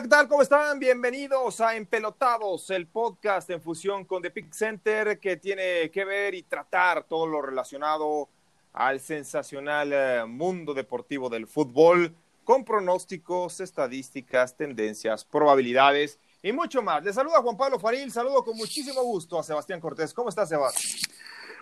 Hola. 0.00 0.28
¿Cómo 0.28 0.42
están? 0.42 0.78
Bienvenidos 0.78 1.60
a 1.60 1.74
Empelotados, 1.74 2.70
el 2.70 2.86
podcast 2.86 3.50
en 3.50 3.60
fusión 3.60 4.04
con 4.04 4.22
The 4.22 4.30
Pick 4.30 4.52
Center 4.52 5.18
que 5.18 5.36
tiene 5.38 5.90
que 5.90 6.04
ver 6.04 6.34
y 6.34 6.44
tratar 6.44 7.02
todo 7.02 7.26
lo 7.26 7.42
relacionado 7.42 8.28
al 8.74 9.00
sensacional 9.00 9.90
eh, 9.92 10.24
mundo 10.24 10.72
deportivo 10.72 11.28
del 11.28 11.48
fútbol, 11.48 12.14
con 12.44 12.64
pronósticos, 12.64 13.60
estadísticas, 13.60 14.56
tendencias, 14.56 15.24
probabilidades 15.24 16.20
y 16.44 16.52
mucho 16.52 16.80
más. 16.80 17.02
Les 17.02 17.16
saluda 17.16 17.42
Juan 17.42 17.56
Pablo 17.56 17.80
Faril, 17.80 18.12
saludo 18.12 18.44
con 18.44 18.56
muchísimo 18.56 19.02
gusto 19.02 19.36
a 19.36 19.42
Sebastián 19.42 19.80
Cortés. 19.80 20.14
¿Cómo 20.14 20.28
estás, 20.28 20.48
Sebastián? 20.48 21.00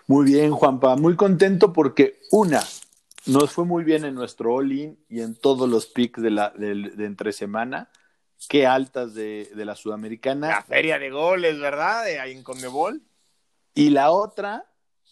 Muy 0.06 0.26
bien, 0.26 0.50
Juanpa, 0.50 0.94
muy 0.96 1.16
contento 1.16 1.72
porque 1.72 2.20
una, 2.32 2.62
nos 3.24 3.50
fue 3.50 3.64
muy 3.64 3.82
bien 3.82 4.04
en 4.04 4.14
nuestro 4.14 4.56
all-in 4.56 4.98
y 5.08 5.22
en 5.22 5.34
todos 5.36 5.70
los 5.70 5.86
picks 5.86 6.20
de, 6.20 6.30
de 6.94 7.04
entre 7.06 7.32
semana 7.32 7.88
qué 8.48 8.66
altas 8.66 9.14
de, 9.14 9.50
de, 9.54 9.64
la 9.64 9.74
Sudamericana. 9.74 10.48
La 10.48 10.62
feria 10.62 10.98
de 10.98 11.10
goles, 11.10 11.58
¿verdad? 11.58 12.04
De 12.04 12.20
ahí 12.20 12.32
en 12.32 12.42
Conmebol. 12.42 13.02
Y 13.74 13.90
la 13.90 14.10
otra, 14.10 14.64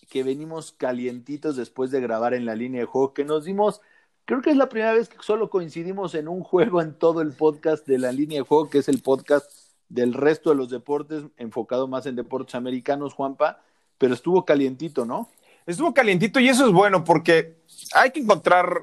que 0.08 0.22
venimos 0.22 0.72
calientitos 0.72 1.56
después 1.56 1.90
de 1.90 2.00
grabar 2.00 2.34
en 2.34 2.46
la 2.46 2.54
línea 2.54 2.80
de 2.80 2.86
juego, 2.86 3.12
que 3.12 3.24
nos 3.24 3.44
dimos, 3.44 3.80
creo 4.24 4.42
que 4.42 4.50
es 4.50 4.56
la 4.56 4.68
primera 4.68 4.92
vez 4.92 5.08
que 5.08 5.16
solo 5.20 5.50
coincidimos 5.50 6.14
en 6.14 6.28
un 6.28 6.42
juego 6.42 6.80
en 6.80 6.94
todo 6.94 7.20
el 7.20 7.32
podcast 7.32 7.86
de 7.86 7.98
la 7.98 8.12
línea 8.12 8.38
de 8.38 8.46
juego, 8.46 8.70
que 8.70 8.78
es 8.78 8.88
el 8.88 9.02
podcast 9.02 9.50
del 9.88 10.14
resto 10.14 10.50
de 10.50 10.56
los 10.56 10.70
deportes, 10.70 11.24
enfocado 11.36 11.88
más 11.88 12.06
en 12.06 12.16
deportes 12.16 12.54
americanos, 12.54 13.14
Juanpa, 13.14 13.62
pero 13.98 14.14
estuvo 14.14 14.44
calientito, 14.44 15.04
¿no? 15.04 15.30
Estuvo 15.66 15.94
calientito 15.94 16.41
y 16.41 16.48
eso 16.48 16.66
es 16.66 16.72
bueno 16.72 17.04
porque 17.04 17.58
hay 17.94 18.10
que 18.10 18.20
encontrar, 18.20 18.82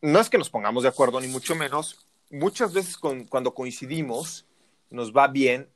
no 0.00 0.20
es 0.20 0.30
que 0.30 0.38
nos 0.38 0.50
pongamos 0.50 0.82
de 0.82 0.88
acuerdo, 0.88 1.20
ni 1.20 1.28
mucho 1.28 1.54
menos, 1.54 2.06
muchas 2.30 2.72
veces 2.72 2.96
cuando 2.96 3.54
coincidimos 3.54 4.46
nos 4.90 5.12
va 5.12 5.28
bien, 5.28 5.70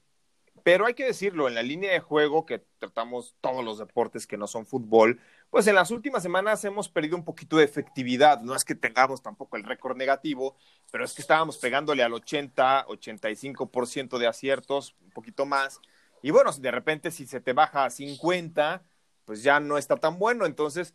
pero 0.63 0.87
hay 0.87 0.95
que 0.95 1.07
decirlo, 1.07 1.49
en 1.49 1.55
la 1.55 1.63
línea 1.63 1.93
de 1.93 2.01
juego 2.01 2.45
que 2.45 2.63
tratamos 2.79 3.35
todos 3.41 3.65
los 3.65 3.79
deportes 3.79 4.27
que 4.27 4.37
no 4.37 4.47
son 4.47 4.67
fútbol, 4.67 5.21
pues 5.51 5.67
en 5.67 5.75
las 5.75 5.91
últimas 5.91 6.23
semanas 6.23 6.65
hemos 6.65 6.89
perdido 6.89 7.17
un 7.17 7.25
poquito 7.25 7.57
de 7.57 7.65
efectividad. 7.65 8.43
No 8.43 8.55
es 8.55 8.65
que 8.65 8.75
tengamos 8.75 9.23
tampoco 9.23 9.57
el 9.57 9.65
récord 9.65 9.97
negativo, 9.97 10.57
pero 10.91 11.05
es 11.05 11.15
que 11.15 11.23
estábamos 11.23 11.57
pegándole 11.57 12.03
al 12.03 12.13
80, 12.13 12.87
85% 12.87 14.19
de 14.19 14.27
aciertos, 14.27 14.95
un 15.03 15.11
poquito 15.11 15.47
más. 15.47 15.81
Y 16.23 16.33
bueno, 16.33 16.53
de 16.53 16.71
repente 16.71 17.11
si 17.11 17.27
se 17.27 17.41
te 17.41 17.55
baja 17.55 17.85
a 17.85 17.91
50, 17.91 18.83
pues 19.25 19.43
ya 19.43 19.61
no 19.61 19.79
está 19.79 19.97
tan 19.97 20.19
bueno. 20.19 20.45
Entonces, 20.45 20.95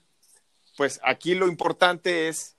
pues 0.77 0.99
aquí 1.03 1.33
lo 1.33 1.47
importante 1.47 2.27
es 2.27 2.57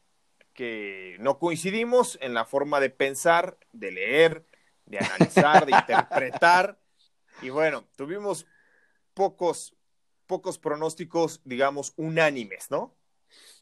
que 0.54 1.16
no 1.20 1.38
coincidimos 1.38 2.18
en 2.22 2.32
la 2.32 2.44
forma 2.44 2.80
de 2.80 2.90
pensar, 2.90 3.58
de 3.72 3.92
leer, 3.92 4.46
de 4.86 4.98
analizar, 4.98 5.66
de 5.66 5.72
interpretar. 5.76 6.78
Y 7.42 7.50
bueno, 7.50 7.84
tuvimos 7.96 8.46
pocos, 9.12 9.74
pocos 10.26 10.58
pronósticos, 10.58 11.40
digamos, 11.44 11.92
unánimes, 11.96 12.70
¿no? 12.70 12.94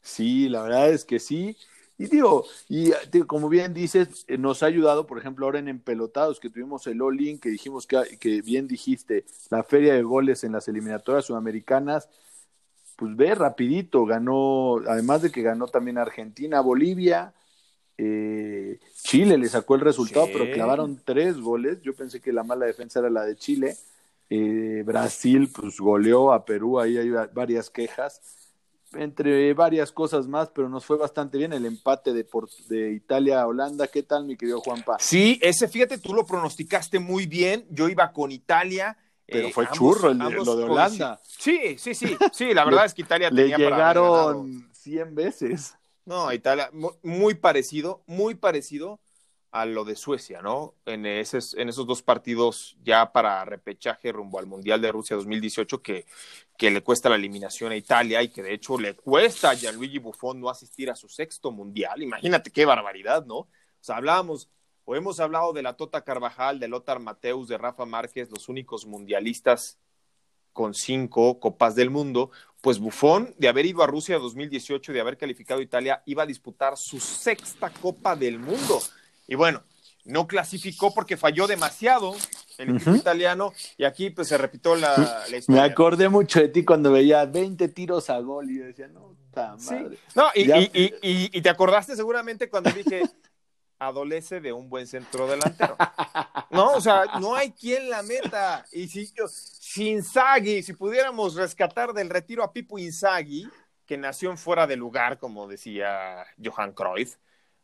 Sí, 0.01 0.47
la 0.49 0.63
verdad 0.63 0.89
es 0.91 1.03
que 1.03 1.19
sí. 1.19 1.57
Y 1.97 2.07
digo, 2.07 2.45
y 2.67 2.91
digo, 3.11 3.27
como 3.27 3.49
bien 3.49 3.73
dices, 3.73 4.25
nos 4.27 4.63
ha 4.63 4.65
ayudado, 4.65 5.05
por 5.05 5.19
ejemplo, 5.19 5.45
ahora 5.45 5.59
en 5.59 5.67
Empelotados, 5.67 6.39
que 6.39 6.49
tuvimos 6.49 6.85
el 6.87 7.01
All-In, 7.01 7.39
que 7.39 7.49
dijimos 7.49 7.85
que, 7.85 8.17
que 8.19 8.41
bien 8.41 8.67
dijiste, 8.67 9.25
la 9.49 9.63
feria 9.63 9.93
de 9.93 10.01
goles 10.03 10.43
en 10.43 10.51
las 10.53 10.67
eliminatorias 10.67 11.25
sudamericanas, 11.25 12.09
pues 12.95 13.15
ve 13.15 13.35
rapidito, 13.35 14.05
ganó, 14.05 14.77
además 14.87 15.21
de 15.21 15.31
que 15.31 15.41
ganó 15.41 15.67
también 15.67 15.97
Argentina, 15.97 16.61
Bolivia, 16.61 17.33
eh, 17.97 18.79
Chile 18.95 19.37
le 19.37 19.47
sacó 19.47 19.75
el 19.75 19.81
resultado, 19.81 20.25
sí. 20.27 20.31
pero 20.33 20.51
clavaron 20.53 20.99
tres 21.03 21.39
goles. 21.39 21.81
Yo 21.81 21.93
pensé 21.95 22.21
que 22.21 22.33
la 22.33 22.43
mala 22.43 22.65
defensa 22.65 22.99
era 22.99 23.09
la 23.09 23.23
de 23.23 23.35
Chile. 23.35 23.75
Eh, 24.29 24.83
Brasil, 24.85 25.51
pues 25.53 25.79
goleó 25.79 26.33
a 26.33 26.45
Perú, 26.45 26.79
ahí 26.79 26.97
hay 26.97 27.09
varias 27.33 27.69
quejas, 27.69 28.21
entre 28.93 29.53
varias 29.53 29.91
cosas 29.91 30.27
más, 30.27 30.49
pero 30.49 30.69
nos 30.69 30.85
fue 30.85 30.97
bastante 30.97 31.37
bien 31.37 31.53
el 31.53 31.65
empate 31.65 32.13
de, 32.13 32.25
de 32.67 32.93
Italia 32.93 33.41
a 33.41 33.47
Holanda. 33.47 33.87
¿Qué 33.87 34.01
tal, 34.01 34.25
mi 34.25 34.35
querido 34.35 34.59
Juanpa? 34.61 34.97
Sí, 34.99 35.39
ese, 35.41 35.67
fíjate, 35.67 35.97
tú 35.97 36.13
lo 36.13 36.25
pronosticaste 36.25 36.99
muy 36.99 37.27
bien. 37.27 37.65
Yo 37.69 37.89
iba 37.89 38.11
con 38.11 38.31
Italia. 38.31 38.97
Pero 39.33 39.49
fue 39.49 39.65
eh, 39.65 39.69
churro 39.73 40.11
el, 40.11 40.21
ambos, 40.21 40.45
lo 40.45 40.55
de 40.55 40.63
Holanda. 40.63 41.19
Sí, 41.23 41.77
sí, 41.77 41.93
sí, 41.93 42.17
sí, 42.31 42.53
la 42.53 42.65
verdad 42.65 42.85
es 42.85 42.93
que 42.93 43.01
Italia 43.01 43.29
le 43.31 43.43
tenía 43.43 43.57
llegaron 43.57 44.69
100 44.73 45.15
veces. 45.15 45.75
No, 46.05 46.31
Italia, 46.31 46.69
muy 47.01 47.33
parecido, 47.35 48.03
muy 48.07 48.35
parecido 48.35 48.99
a 49.53 49.65
lo 49.65 49.85
de 49.85 49.95
Suecia, 49.95 50.41
¿no? 50.41 50.73
En, 50.85 51.05
ese, 51.05 51.37
en 51.61 51.69
esos 51.69 51.85
dos 51.85 52.01
partidos 52.01 52.75
ya 52.83 53.11
para 53.11 53.45
repechaje 53.45 54.11
rumbo 54.11 54.39
al 54.39 54.47
Mundial 54.47 54.81
de 54.81 54.91
Rusia 54.91 55.15
2018 55.15 55.81
que, 55.81 56.07
que 56.57 56.71
le 56.71 56.81
cuesta 56.81 57.07
la 57.07 57.15
eliminación 57.15 57.71
a 57.71 57.75
Italia 57.75 58.23
y 58.23 58.29
que 58.29 58.41
de 58.41 58.53
hecho 58.53 58.79
le 58.79 58.95
cuesta 58.95 59.51
a 59.51 59.53
Gianluigi 59.53 59.99
Buffon 59.99 60.41
no 60.41 60.49
asistir 60.49 60.89
a 60.89 60.95
su 60.95 61.07
sexto 61.07 61.51
Mundial. 61.51 62.01
Imagínate 62.01 62.49
qué 62.49 62.65
barbaridad, 62.65 63.25
¿no? 63.25 63.35
O 63.37 63.47
sea, 63.79 63.97
hablábamos 63.97 64.49
o 64.85 64.95
hemos 64.95 65.19
hablado 65.19 65.53
de 65.53 65.61
la 65.61 65.73
Tota 65.73 66.03
Carvajal, 66.03 66.59
de 66.59 66.67
Lothar 66.67 66.99
Mateus, 66.99 67.47
de 67.47 67.57
Rafa 67.57 67.85
Márquez, 67.85 68.29
los 68.31 68.49
únicos 68.49 68.85
mundialistas 68.85 69.79
con 70.51 70.73
cinco 70.73 71.39
copas 71.39 71.75
del 71.75 71.89
mundo, 71.89 72.31
pues 72.61 72.79
Buffon, 72.79 73.33
de 73.37 73.49
haber 73.49 73.65
ido 73.65 73.83
a 73.83 73.87
Rusia 73.87 74.19
2018, 74.19 74.93
de 74.93 75.01
haber 75.01 75.17
calificado 75.17 75.59
a 75.59 75.63
Italia, 75.63 76.03
iba 76.05 76.23
a 76.23 76.27
disputar 76.27 76.77
su 76.77 76.99
sexta 76.99 77.69
copa 77.71 78.15
del 78.15 78.39
mundo. 78.39 78.79
Y 79.27 79.35
bueno, 79.35 79.63
no 80.05 80.27
clasificó 80.27 80.93
porque 80.93 81.17
falló 81.17 81.47
demasiado 81.47 82.15
el 82.57 82.75
equipo 82.75 82.91
uh 82.91 82.93
-huh. 82.93 82.99
italiano 82.99 83.53
y 83.77 83.83
aquí 83.83 84.09
pues 84.11 84.27
se 84.27 84.37
repitió 84.37 84.75
la, 84.75 84.95
la, 85.29 85.37
historia. 85.37 85.61
Me 85.61 85.67
acordé 85.67 86.09
mucho 86.09 86.39
de 86.39 86.49
ti 86.49 86.63
cuando 86.63 86.91
veía 86.91 87.25
20 87.25 87.67
tiros 87.69 88.09
a 88.09 88.19
gol 88.19 88.51
y 88.51 88.59
yo 88.59 88.65
decía, 88.65 88.87
no, 88.87 89.15
ta 89.31 89.55
madre. 89.57 89.97
Sí. 89.97 90.03
No, 90.15 90.25
y, 90.35 90.51
y, 90.51 90.71
y, 91.01 91.37
y, 91.37 91.41
te 91.41 91.49
acordaste 91.49 91.95
seguramente 91.95 92.49
cuando 92.49 92.69
dije, 92.71 93.03
adolece 93.87 94.39
de 94.39 94.53
un 94.53 94.69
buen 94.69 94.87
centro 94.87 95.27
delantero. 95.27 95.75
No, 96.49 96.73
o 96.73 96.81
sea, 96.81 97.05
no 97.19 97.33
hay 97.33 97.51
quien 97.51 97.89
la 97.89 98.03
meta. 98.03 98.63
Y 98.71 98.87
si, 98.87 99.11
si 99.27 99.89
Inzaghi, 99.89 100.61
si 100.61 100.73
pudiéramos 100.73 101.33
rescatar 101.33 101.93
del 101.93 102.11
retiro 102.11 102.43
a 102.43 102.53
Pipo 102.53 102.77
Inzaghi, 102.77 103.49
que 103.87 103.97
nació 103.97 104.29
en 104.29 104.37
fuera 104.37 104.67
de 104.67 104.75
lugar, 104.75 105.17
como 105.17 105.47
decía 105.47 106.23
Johan 106.43 106.73
Cruyff, 106.73 107.15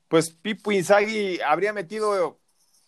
pues 0.08 0.32
Pipo 0.32 0.72
Inzaghi 0.72 1.40
habría 1.42 1.72
metido 1.72 2.40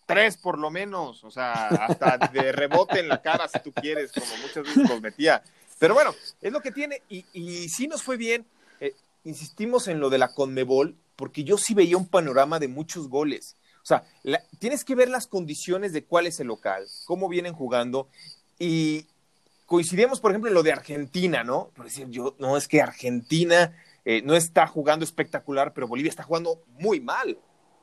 tres 0.08 0.38
por 0.38 0.58
lo 0.58 0.72
menos, 0.72 1.24
o 1.24 1.30
sea, 1.30 1.68
hasta 1.68 2.18
de 2.18 2.52
rebote 2.52 3.00
en 3.00 3.08
la 3.08 3.22
cara 3.22 3.48
si 3.48 3.60
tú 3.60 3.72
quieres, 3.72 4.12
como 4.12 4.26
muchas 4.42 4.64
veces 4.64 4.90
los 4.90 5.02
metía. 5.02 5.44
Pero 5.80 5.94
bueno, 5.94 6.14
es 6.42 6.52
lo 6.52 6.62
que 6.62 6.72
tiene, 6.72 7.02
y, 7.10 7.26
y 7.34 7.70
sí 7.70 7.88
nos 7.88 8.04
fue 8.04 8.18
bien. 8.18 8.46
Eh, 8.80 8.94
insistimos 9.24 9.88
en 9.88 10.00
lo 10.00 10.10
de 10.10 10.18
la 10.18 10.34
Conmebol, 10.34 10.98
porque 11.22 11.44
yo 11.44 11.56
sí 11.56 11.76
veía 11.76 11.98
un 11.98 12.08
panorama 12.08 12.58
de 12.58 12.68
muchos 12.68 13.08
goles. 13.08 13.56
O 13.84 13.86
sea, 13.86 14.04
tienes 14.58 14.84
que 14.84 14.96
ver 14.96 15.08
las 15.08 15.28
condiciones 15.28 15.94
de 15.94 16.04
cuál 16.04 16.26
es 16.26 16.40
el 16.40 16.48
local, 16.48 16.88
cómo 17.06 17.30
vienen 17.30 17.54
jugando, 17.54 18.10
y 18.58 19.06
coincidíamos, 19.68 20.20
por 20.20 20.32
ejemplo, 20.32 20.50
en 20.50 20.56
lo 20.56 20.64
de 20.64 20.72
Argentina, 20.72 21.44
¿no? 21.44 21.70
Por 21.76 21.86
decir, 21.86 22.08
yo, 22.10 22.36
no, 22.40 22.58
es 22.58 22.68
que 22.68 22.82
Argentina 22.82 23.78
eh, 24.04 24.24
no 24.24 24.36
está 24.36 24.66
jugando 24.66 25.06
espectacular, 25.06 25.76
pero 25.76 25.88
Bolivia 25.88 26.10
está 26.10 26.24
jugando 26.24 26.64
muy 26.80 27.00
mal. 27.00 27.38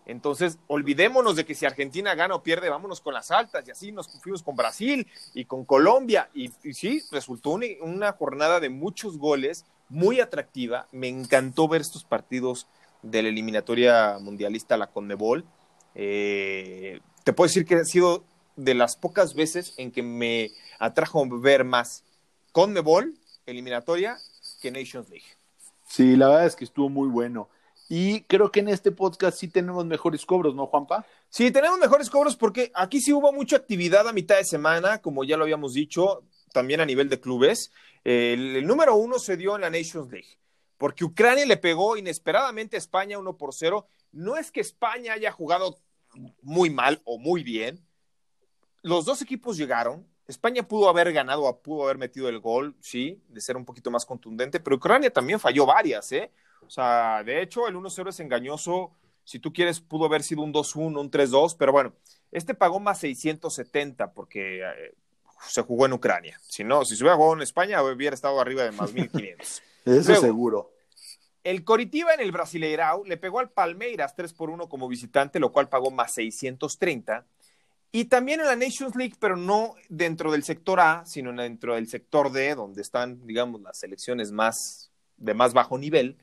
Entonces, 0.05 0.59
olvidémonos 0.67 1.37
de 1.37 1.45
que 1.45 1.55
si 1.55 1.65
Argentina 1.65 2.17
gana 2.17 2.35
o 2.35 2.43
pierde, 2.43 2.69
vámonos 2.69 3.01
con 3.01 3.15
las 3.15 3.31
altas. 3.31 3.69
Y 3.69 3.71
así 3.71 3.93
nos 3.93 4.09
fuimos 4.21 4.43
con 4.43 4.57
Brasil 4.57 5.07
y 5.33 5.45
con 5.45 5.65
Colombia. 5.65 6.29
Y, 6.35 6.51
y 6.65 6.75
sí, 6.75 7.05
resultó 7.13 7.51
una, 7.51 7.67
una, 7.83 8.13
jornada 8.15 8.59
de 8.59 8.69
muchos 8.69 9.17
goles, 9.17 9.65
muy 9.89 10.19
atractiva. 10.19 10.89
Me 10.91 11.07
encantó 11.07 11.69
ver 11.69 11.83
estos 11.83 12.03
partidos 12.03 12.67
de 13.03 13.23
la 13.23 13.29
eliminatoria 13.29 14.19
mundialista, 14.21 14.77
la 14.77 14.89
Conmebol. 14.89 15.45
Eh, 15.95 17.01
te 17.25 17.33
puedo 17.33 17.49
decir 17.49 17.65
que 17.67 17.77
ha 17.77 17.85
sido 17.85 18.25
de 18.57 18.75
las 18.75 18.97
pocas 18.97 19.35
veces 19.35 19.75
en 19.77 19.91
que 19.93 20.03
me 20.03 20.51
atrajo 20.79 21.27
ver 21.41 21.65
más 21.65 22.05
Conmebol, 22.53 23.15
eliminatoria, 23.47 24.19
que 24.61 24.71
Nations 24.71 25.09
League. 25.09 25.27
Sí, 25.87 26.17
la 26.17 26.29
verdad 26.29 26.47
es 26.47 26.57
que 26.57 26.65
estuvo 26.65 26.89
muy 26.89 27.09
bueno. 27.09 27.49
Y 27.89 28.23
creo 28.23 28.53
que 28.53 28.61
en 28.61 28.69
este 28.69 28.93
podcast 28.93 29.39
sí 29.39 29.49
tenemos 29.49 29.87
mejores 29.87 30.27
cobros, 30.27 30.55
¿no, 30.55 30.67
Juanpa? 30.67 31.07
Sí, 31.31 31.51
tenemos 31.51 31.79
mejores 31.79 32.11
cobros 32.11 32.37
porque 32.37 32.71
aquí 32.75 33.01
sí 33.01 33.13
hubo 33.13 33.33
mucha 33.33 33.57
actividad 33.57 34.07
a 34.07 34.13
mitad 34.13 34.37
de 34.37 34.45
semana, 34.45 34.99
como 35.01 35.25
ya 35.25 35.39
lo 35.39 35.45
habíamos 35.45 35.73
dicho, 35.73 36.23
también 36.53 36.81
a 36.81 36.87
nivel 36.87 37.09
de 37.09 37.21
clubes. 37.21 37.73
El, 38.05 38.57
el 38.57 38.67
número 38.67 38.95
uno 38.97 39.19
se 39.19 39.39
dio 39.39 39.55
en 39.55 39.63
la 39.63 39.71
Nations 39.71 40.11
League, 40.11 40.37
porque 40.79 41.05
Ucrania 41.05 41.45
le 41.45 41.57
pegó 41.57 41.97
inesperadamente 41.97 42.77
a 42.77 42.79
España 42.79 43.19
1 43.19 43.37
por 43.37 43.53
0. 43.53 43.87
No 44.13 44.37
es 44.37 44.51
que 44.51 44.61
España 44.61 45.13
haya 45.13 45.33
jugado 45.33 45.79
muy 46.41 46.71
mal 46.71 47.03
o 47.05 47.19
muy 47.19 47.43
bien. 47.43 47.85
Los 48.83 49.05
dos 49.05 49.21
equipos 49.21 49.57
llegaron. 49.57 50.07
España 50.29 50.63
pudo 50.63 50.89
haber 50.89 51.13
ganado, 51.13 51.61
pudo 51.63 51.85
haber 51.85 51.99
metido 51.99 52.29
el 52.29 52.39
gol, 52.39 52.77
sí, 52.81 53.23
de 53.29 53.41
ser 53.41 53.57
un 53.57 53.65
poquito 53.65 53.91
más 53.91 54.05
contundente, 54.05 54.61
pero 54.61 54.77
Ucrania 54.77 55.11
también 55.11 55.41
falló 55.41 55.65
varias, 55.65 56.13
¿eh? 56.13 56.31
O 56.67 56.71
sea, 56.71 57.23
de 57.25 57.41
hecho, 57.41 57.67
el 57.67 57.77
1-0 57.77 58.11
es 58.11 58.21
engañoso 58.21 58.93
Si 59.25 59.39
tú 59.39 59.55
quieres, 59.55 59.81
pudo 59.81 60.05
haber 60.05 60.23
sido 60.23 60.43
un 60.43 60.53
2-1, 60.53 61.01
un 61.01 61.11
3-2, 61.11 61.57
pero 61.59 61.73
bueno, 61.73 61.95
este 62.31 62.55
pagó 62.55 62.79
más 62.79 62.99
670 63.01 64.13
porque 64.13 64.61
eh, 64.61 64.95
se 65.47 65.63
jugó 65.63 65.87
en 65.87 65.95
Ucrania. 65.95 66.39
Si 66.43 66.63
no, 66.63 66.85
si 66.85 66.97
se 66.97 67.03
hubiera 67.03 67.17
jugado 67.17 67.35
en 67.35 67.43
España, 67.43 67.83
hubiera 67.83 68.15
estado 68.15 68.41
arriba 68.41 68.65
de 68.65 68.73
más 68.73 68.93
1500. 68.93 69.63
Eso 69.85 70.09
Luego, 70.09 70.21
seguro. 70.21 70.73
El 71.45 71.65
Coritiba 71.65 72.13
en 72.13 72.21
el 72.21 72.33
Brasileirao 72.33 73.05
le 73.05 73.17
pegó 73.17 73.39
al 73.39 73.51
Palmeiras 73.51 74.15
3 74.15 74.33
por 74.35 74.51
1 74.51 74.69
como 74.69 74.89
visitante, 74.89 75.41
lo 75.41 75.53
cual 75.53 75.69
pagó 75.69 75.91
más 75.91 76.15
630. 76.15 77.27
Y 77.91 78.07
también 78.07 78.41
en 78.41 78.47
la 78.47 78.57
Nations 78.57 78.95
League, 78.97 79.15
pero 79.19 79.37
no 79.37 79.75
dentro 79.89 80.31
del 80.31 80.43
sector 80.43 80.79
A, 80.79 81.07
sino 81.07 81.33
dentro 81.33 81.75
del 81.75 81.89
sector 81.89 82.31
D, 82.31 82.55
donde 82.55 82.83
están, 82.83 83.27
digamos, 83.27 83.63
las 83.63 83.79
selecciones 83.79 84.31
más 84.31 84.91
de 85.17 85.35
más 85.35 85.55
bajo 85.55 85.79
nivel, 85.79 86.19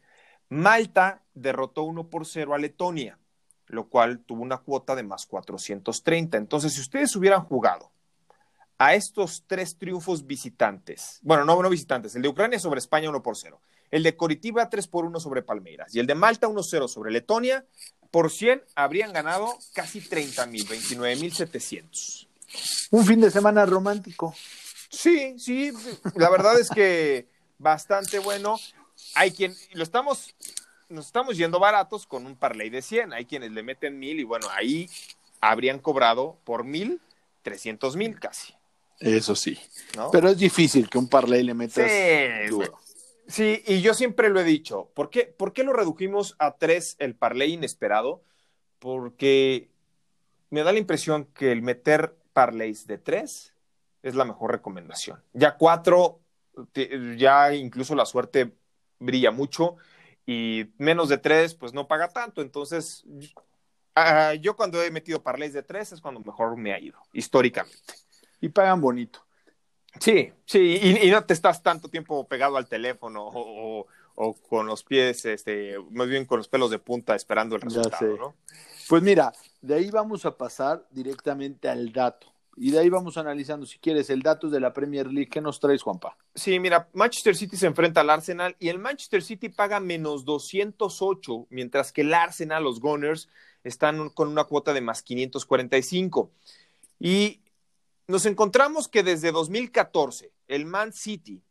Malta 0.49 1.23
derrotó 1.33 1.83
1 1.83 2.09
por 2.09 2.25
0 2.25 2.53
a 2.53 2.57
Letonia, 2.57 3.17
lo 3.67 3.89
cual 3.89 4.19
tuvo 4.19 4.43
una 4.43 4.59
cuota 4.59 4.95
de 4.95 5.03
más 5.03 5.25
430. 5.25 6.37
Entonces, 6.37 6.73
si 6.73 6.81
ustedes 6.81 7.15
hubieran 7.15 7.43
jugado 7.43 7.91
a 8.77 8.95
estos 8.95 9.44
tres 9.48 9.77
triunfos 9.77 10.25
visitantes, 10.25 11.19
bueno, 11.22 11.45
no, 11.45 11.62
no 11.62 11.69
visitantes, 11.69 12.16
el 12.16 12.22
de 12.22 12.27
Ucrania 12.27 12.60
sobre 12.60 12.80
España 12.80 13.10
1 13.10 13.24
por 13.24 13.38
0, 13.38 13.60
el 13.92 14.04
de 14.04 14.18
Coritiba 14.18 14.69
3 14.69 14.88
por 14.88 15.06
1 15.06 15.19
sobre 15.19 15.42
Palmeiras 15.42 15.95
y 15.95 16.00
el 16.00 16.07
de 16.07 16.16
Malta 16.16 16.48
1-0 16.48 16.88
sobre 16.88 17.12
Letonia, 17.12 17.66
por 18.12 18.31
100 18.31 18.63
habrían 18.75 19.13
ganado 19.13 19.57
casi 19.74 20.01
30 20.01 20.45
mil, 20.48 20.66
29 20.68 21.16
mil 21.18 21.33
700. 21.33 22.27
Un 22.92 23.06
fin 23.06 23.19
de 23.19 23.31
semana 23.31 23.66
romántico. 23.66 24.33
Sí, 24.89 25.38
sí, 25.38 25.74
la 26.16 26.30
verdad 26.30 26.57
es 26.60 26.69
que 26.69 27.27
bastante 27.57 28.19
bueno. 28.19 28.57
Hay 29.16 29.31
quien, 29.31 29.54
lo 29.74 29.83
estamos, 29.83 30.33
nos 30.88 31.07
estamos 31.07 31.36
yendo 31.38 31.60
baratos 31.60 32.07
con 32.07 32.25
un 32.25 32.36
parlay 32.36 32.69
de 32.69 32.81
100. 32.81 33.13
Hay 33.13 33.25
quienes 33.25 33.51
le 33.51 33.63
meten 33.63 34.00
mil 34.00 34.19
y 34.19 34.24
bueno, 34.24 34.48
ahí 34.51 34.89
habrían 35.42 35.80
cobrado 35.80 36.38
por 36.45 36.63
mil, 36.63 37.01
300 37.44 37.95
mil 37.98 38.19
casi. 38.19 38.54
Eso 39.00 39.36
sí. 39.36 39.57
¿no? 39.95 40.12
Pero 40.12 40.30
es 40.30 40.38
difícil 40.38 40.89
que 40.89 40.97
un 40.97 41.07
parlay 41.07 41.44
le 41.44 41.53
metas 41.53 41.89
Sí, 41.89 42.50
duro. 42.50 42.80
Sí, 43.27 43.63
y 43.65 43.81
yo 43.81 43.94
siempre 43.94 44.30
lo 44.30 44.39
he 44.39 44.44
dicho. 44.44 44.92
¿Por 44.94 45.09
qué, 45.09 45.25
¿Por 45.25 45.53
qué 45.53 45.63
lo 45.63 45.74
redujimos 45.74 46.36
a 46.38 46.57
tres 46.57 46.95
el 47.00 47.15
parlay 47.15 47.53
inesperado? 47.53 48.24
Porque 48.80 49.69
me 50.50 50.63
da 50.63 50.71
la 50.71 50.80
impresión 50.80 51.25
que 51.25 51.51
el 51.51 51.62
meter 51.62 52.15
parlays 52.33 52.86
de 52.86 52.97
tres 52.97 53.53
es 54.03 54.15
la 54.15 54.25
mejor 54.25 54.51
recomendación. 54.51 55.24
Ya 55.33 55.57
cuatro, 55.57 56.19
ya 57.18 57.53
incluso 57.53 57.95
la 57.95 58.06
suerte 58.06 58.53
brilla 59.00 59.31
mucho 59.31 59.75
y 60.25 60.71
menos 60.77 61.09
de 61.09 61.18
tres, 61.18 61.56
pues 61.56 61.74
no 61.74 61.88
paga 61.88 62.09
tanto. 62.09 62.41
Entonces, 62.41 63.03
ah, 63.95 64.33
yo 64.36 64.56
cuando 64.56 64.81
he 64.83 64.91
metido 64.91 65.24
parlays 65.24 65.53
de 65.53 65.63
tres 65.63 65.91
es 65.91 66.01
cuando 66.01 66.19
mejor 66.19 66.56
me 66.57 66.74
ha 66.74 66.80
ido, 66.80 67.00
históricamente. 67.13 67.94
Y 68.41 68.49
pagan 68.49 68.81
bonito. 68.81 69.19
Sí, 69.99 70.31
sí, 70.45 70.79
y, 70.81 71.07
y 71.07 71.11
no 71.11 71.23
te 71.23 71.33
estás 71.33 71.63
tanto 71.63 71.87
tiempo 71.89 72.27
pegado 72.27 72.57
al 72.57 72.67
teléfono 72.67 73.27
o, 73.27 73.79
o- 73.81 73.87
o 74.17 74.33
con 74.33 74.65
los 74.65 74.83
pies, 74.83 75.25
este, 75.25 75.75
más 75.91 76.07
bien 76.07 76.23
con 76.25 76.37
los 76.37 76.47
pelos 76.47 76.71
de 76.71 76.79
punta 76.79 77.15
esperando 77.15 77.55
el 77.57 77.61
resultado. 77.61 78.15
¿no? 78.17 78.35
Pues 78.87 79.03
mira, 79.03 79.33
de 79.61 79.75
ahí 79.75 79.89
vamos 79.89 80.25
a 80.25 80.37
pasar 80.37 80.85
directamente 80.91 81.67
al 81.67 81.91
dato. 81.91 82.31
Y 82.55 82.71
de 82.71 82.79
ahí 82.79 82.87
vamos 82.89 83.17
analizando, 83.17 83.65
si 83.65 83.77
quieres, 83.79 84.09
el 84.09 84.21
dato 84.21 84.49
de 84.49 84.61
la 84.61 84.71
Premier 84.71 85.07
League. 85.07 85.27
¿Qué 85.29 85.41
nos 85.41 85.59
traes, 85.59 85.81
Juanpa? 85.83 86.15
Sí, 86.33 86.57
mira, 86.61 86.88
Manchester 86.93 87.35
City 87.35 87.57
se 87.57 87.67
enfrenta 87.67 87.99
al 87.99 88.09
Arsenal 88.09 88.55
y 88.59 88.69
el 88.69 88.79
Manchester 88.79 89.21
City 89.21 89.49
paga 89.49 89.81
menos 89.81 90.23
208, 90.23 91.47
mientras 91.49 91.91
que 91.91 91.99
el 92.01 92.13
Arsenal, 92.13 92.63
los 92.63 92.79
Gunners, 92.79 93.27
están 93.65 94.07
con 94.11 94.29
una 94.29 94.45
cuota 94.45 94.71
de 94.71 94.79
más 94.79 95.01
545. 95.03 96.31
Y 97.01 97.41
nos 98.07 98.25
encontramos 98.25 98.87
que 98.87 99.03
desde 99.03 99.31
2014, 99.31 100.31
el 100.47 100.65
Man 100.65 100.93
City, 100.93 101.41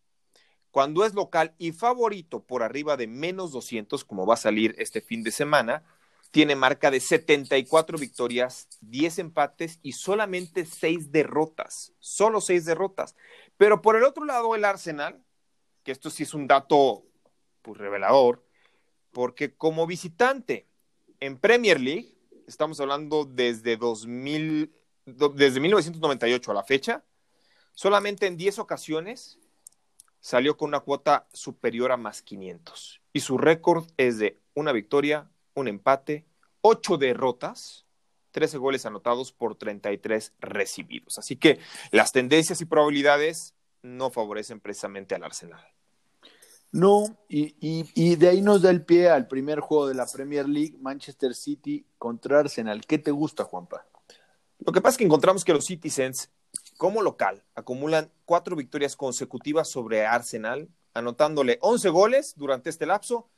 cuando 0.71 1.05
es 1.05 1.15
local 1.15 1.55
y 1.59 1.73
favorito 1.73 2.43
por 2.43 2.63
arriba 2.63 2.97
de 2.97 3.07
menos 3.07 3.53
200, 3.53 4.05
como 4.05 4.27
va 4.27 4.35
a 4.35 4.39
salir 4.39 4.75
este 4.79 5.01
fin 5.01 5.23
de 5.23 5.31
semana, 5.31 5.85
tiene 6.31 6.57
marca 6.57 6.91
de 6.91 6.99
74 6.99 7.97
victorias, 7.97 8.69
10 8.81 9.21
empates 9.21 9.79
y 9.83 9.93
solamente 9.93 10.67
6 10.67 11.13
derrotas. 11.13 11.93
Solo 12.01 12.41
6 12.41 12.65
derrotas. 12.65 13.15
Pero 13.57 13.83
por 13.83 13.95
el 13.95 14.03
otro 14.03 14.25
lado, 14.25 14.57
el 14.57 14.65
Arsenal, 14.65 15.23
que 15.85 15.93
esto 15.93 16.11
sí 16.11 16.25
es 16.25 16.35
un 16.35 16.49
dato 16.49 17.05
pues, 17.63 17.79
revelador, 17.79 18.45
porque 19.13 19.55
como 19.55 19.87
visitante 19.87 20.67
en 21.21 21.39
Premier 21.39 21.81
League, 21.81 22.17
estamos 22.49 22.81
hablando 22.81 23.25
desde 23.25 23.77
2000, 23.77 24.73
do- 24.73 24.84
desde 25.07 25.61
1998 25.61 26.51
a 26.51 26.55
la 26.55 26.63
fecha, 26.65 27.05
solamente 27.73 28.27
en 28.27 28.37
10 28.37 28.59
ocasiones 28.59 29.39
salió 30.21 30.57
con 30.57 30.69
una 30.69 30.81
cuota 30.81 31.27
superior 31.33 31.93
a 31.93 31.97
más 31.97 32.23
500. 32.23 33.01
Y 33.13 33.21
su 33.21 33.37
récord 33.39 33.87
es 33.97 34.19
de 34.19 34.39
una 34.55 34.73
victoria, 34.73 35.29
un 35.55 35.69
empate, 35.69 36.25
8 36.63 36.97
derrotas, 36.97 37.85
13 38.31 38.59
goles 38.59 38.87
anotados 38.87 39.33
por 39.33 39.55
33 39.57 40.33
recibidos. 40.41 41.19
Así 41.19 41.37
que 41.37 41.59
las 41.93 42.13
tendencias 42.13 42.61
y 42.61 42.65
probabilidades 42.65 43.55
no 43.83 44.11
favorecen 44.11 44.61
precisamente 44.61 45.15
al 45.15 45.25
Arsenal. 45.25 45.63
No, 46.73 47.05
y, 47.29 47.55
y- 47.61 47.89
y 47.95 48.17
de 48.17 48.29
ahí 48.31 48.41
nos 48.41 48.63
da 48.63 48.71
el 48.71 48.85
pie 48.85 49.09
al 49.09 49.29
primer 49.29 49.61
juego 49.61 49.87
de 49.87 49.95
la 49.95 50.07
Premier 50.07 50.49
League, 50.49 50.77
Manchester 50.81 51.35
City 51.35 51.87
contra 51.99 52.41
Arsenal. 52.41 52.85
¿Qué 52.87 52.99
te 52.99 53.13
gusta, 53.13 53.45
Juanpa? 53.45 53.87
Lo 54.65 54.73
que 54.73 54.81
pasa 54.81 54.93
es 54.93 54.99
que 54.99 55.05
encontramos 55.05 55.45
que 55.45 55.53
los 55.53 55.67
Citizens, 55.67 56.31
como 56.79 57.03
local, 57.03 57.45
acumulan 57.55 58.11
cuatro 58.25 58.57
victorias 58.57 58.97
consecutivas 58.97 59.71
sobre 59.71 60.07
Arsenal, 60.07 60.69
anotándole 60.95 61.59
11 61.61 61.89
goles 61.91 62.35
durante 62.37 62.71
este 62.71 62.87
lapso 62.87 63.29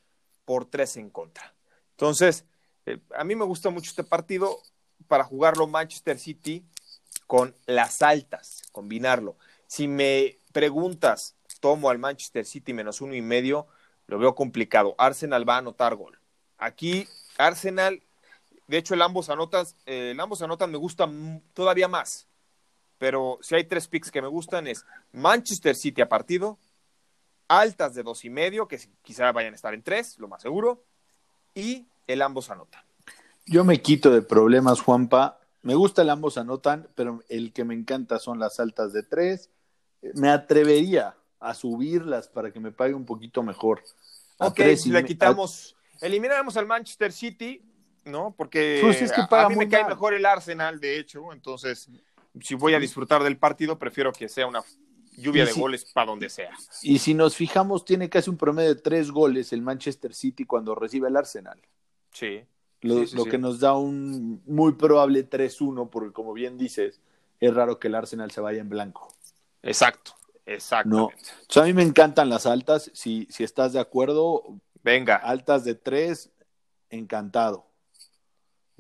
por 0.45 0.67
tres 0.67 0.97
en 0.97 1.11
contra. 1.11 1.55
Entonces, 1.91 2.45
eh, 2.87 3.01
a 3.17 3.25
mí 3.25 3.35
me 3.35 3.45
gusta 3.45 3.71
mucho 3.71 3.91
este 3.91 4.05
partido 4.05 4.61
para 5.09 5.25
jugarlo 5.25 5.67
Manchester 5.67 6.19
City 6.19 6.65
con 7.27 7.57
las 7.67 8.03
altas, 8.03 8.63
combinarlo. 8.71 9.37
Si 9.67 9.89
me 9.89 10.39
preguntas, 10.53 11.35
tomo 11.59 11.91
al 11.91 11.99
Manchester 11.99 12.47
City 12.47 12.73
menos 12.73 13.01
uno 13.01 13.15
y 13.15 13.23
medio, 13.23 13.67
lo 14.07 14.19
veo 14.21 14.37
complicado. 14.37 14.95
Arsenal 14.97 15.49
va 15.49 15.57
a 15.57 15.59
anotar 15.59 15.97
gol. 15.97 16.21
Aquí, 16.57 17.09
Arsenal, 17.37 18.03
de 18.67 18.79
hecho, 18.79 18.95
el 18.95 19.03
ambos 19.03 19.31
anotan, 19.31 19.67
eh, 19.87 20.11
el 20.13 20.21
ambos 20.21 20.43
anotan 20.43 20.71
me 20.71 20.79
gusta 20.79 21.09
todavía 21.55 21.89
más. 21.89 22.27
Pero 22.99 23.39
si 23.43 23.55
hay 23.55 23.65
tres 23.65 23.89
picks 23.89 24.11
que 24.11 24.23
me 24.23 24.29
gustan 24.29 24.67
es 24.67 24.85
Manchester 25.13 25.77
City 25.77 26.01
a 26.01 26.09
partido, 26.09 26.59
altas 27.47 27.95
de 27.95 28.03
dos 28.03 28.25
y 28.25 28.31
medio, 28.31 28.67
que 28.67 28.81
quizá 29.03 29.31
vayan 29.33 29.53
a 29.53 29.57
estar 29.57 29.75
en 29.75 29.83
tres, 29.83 30.19
lo 30.19 30.29
más 30.29 30.43
seguro, 30.43 30.83
y 31.55 31.87
el 32.07 32.23
ambos 32.23 32.51
anotan. 32.51 32.83
Yo 33.45 33.65
me 33.65 33.81
quito 33.81 34.11
de 34.11 34.23
problemas, 34.23 34.81
Juanpa. 34.81 35.39
Me 35.63 35.75
gusta 35.75 36.03
el 36.03 36.11
ambos 36.11 36.39
anotan, 36.39 36.89
pero 36.95 37.23
el 37.29 37.53
que 37.53 37.65
me 37.65 37.75
encanta 37.75 38.19
son 38.19 38.39
las 38.39 38.59
altas 38.59 38.93
de 38.93 39.03
tres. 39.03 39.51
Me 40.15 40.31
atrevería 40.31 41.17
a 41.39 41.55
subirlas 41.55 42.29
para 42.29 42.53
que 42.53 42.61
me 42.61 42.73
pague 42.73 42.95
un 42.95 43.05
poquito 43.05 43.43
mejor. 43.43 43.83
A 44.39 44.49
Ok, 44.49 44.57
tres 44.57 44.87
y 44.87 44.91
le 44.91 45.05
quitamos, 45.05 45.77
eliminamos 46.01 46.57
al 46.57 46.67
Manchester 46.67 47.13
City, 47.13 47.63
¿no? 48.07 48.35
Porque 48.37 48.79
Pues 48.83 49.03
es 49.03 49.13
que 49.13 49.21
a- 49.29 49.49
mí 49.49 49.57
me 49.57 49.69
cae 49.69 49.83
mal. 49.83 49.91
mejor 49.91 50.15
el 50.15 50.25
Arsenal, 50.25 50.81
de 50.81 50.99
hecho, 50.99 51.33
entonces, 51.33 51.89
si 52.41 52.55
voy 52.55 52.75
a 52.75 52.79
disfrutar 52.79 53.23
del 53.23 53.37
partido, 53.37 53.79
prefiero 53.79 54.13
que 54.13 54.29
sea 54.29 54.47
una 54.47 54.63
lluvia 55.17 55.43
Y 55.43 55.47
de 55.47 55.53
si- 55.53 55.61
goles 55.61 55.85
para 55.93 56.07
donde 56.11 56.29
sea. 56.29 56.51
Y 56.83 56.99
si 56.99 57.15
nos 57.15 57.35
fijamos, 57.37 57.85
tiene 57.85 58.09
casi 58.09 58.31
un 58.31 58.37
promedio 58.37 58.75
de 58.75 58.81
tres 58.81 59.11
goles 59.11 59.53
el 59.53 59.63
Manchester 59.63 60.15
City 60.15 60.45
cuando 60.45 60.75
recibe 60.75 61.09
al 61.09 61.17
Arsenal. 61.17 61.61
Sí. 62.13 62.43
Lo, 62.83 63.01
Sí, 63.01 63.07
sí, 63.09 63.17
lo 63.17 63.25
sí. 63.25 63.31
que 63.31 63.39
nos 63.39 63.59
da 63.61 63.75
un 63.75 64.43
muy 64.47 64.73
probable 64.73 65.23
3-1, 65.25 65.89
porque 65.91 66.13
como 66.13 66.33
bien 66.35 66.59
dices, 66.59 67.01
es 67.41 67.55
raro 67.55 67.79
que 67.81 67.89
el 67.89 67.95
Arsenal 67.95 68.31
se 68.31 68.41
vaya 68.41 68.61
en 68.61 68.69
blanco. 68.69 69.09
Exacto, 69.63 70.13
No. 70.45 70.53
exactamente. 70.53 71.15
O 71.49 71.53
sea, 71.53 71.63
a 71.63 71.67
mí 71.67 71.73
me 71.73 71.83
encantan 71.83 72.29
las 72.29 72.47
altas. 72.47 72.91
Si, 72.95 73.27
si 73.31 73.43
estás 73.45 73.73
de 73.73 73.81
acuerdo, 73.81 74.45
Venga, 74.83 75.17
altas 75.17 75.65
de 75.65 75.75
tres, 75.75 76.31
encantado. 76.91 77.67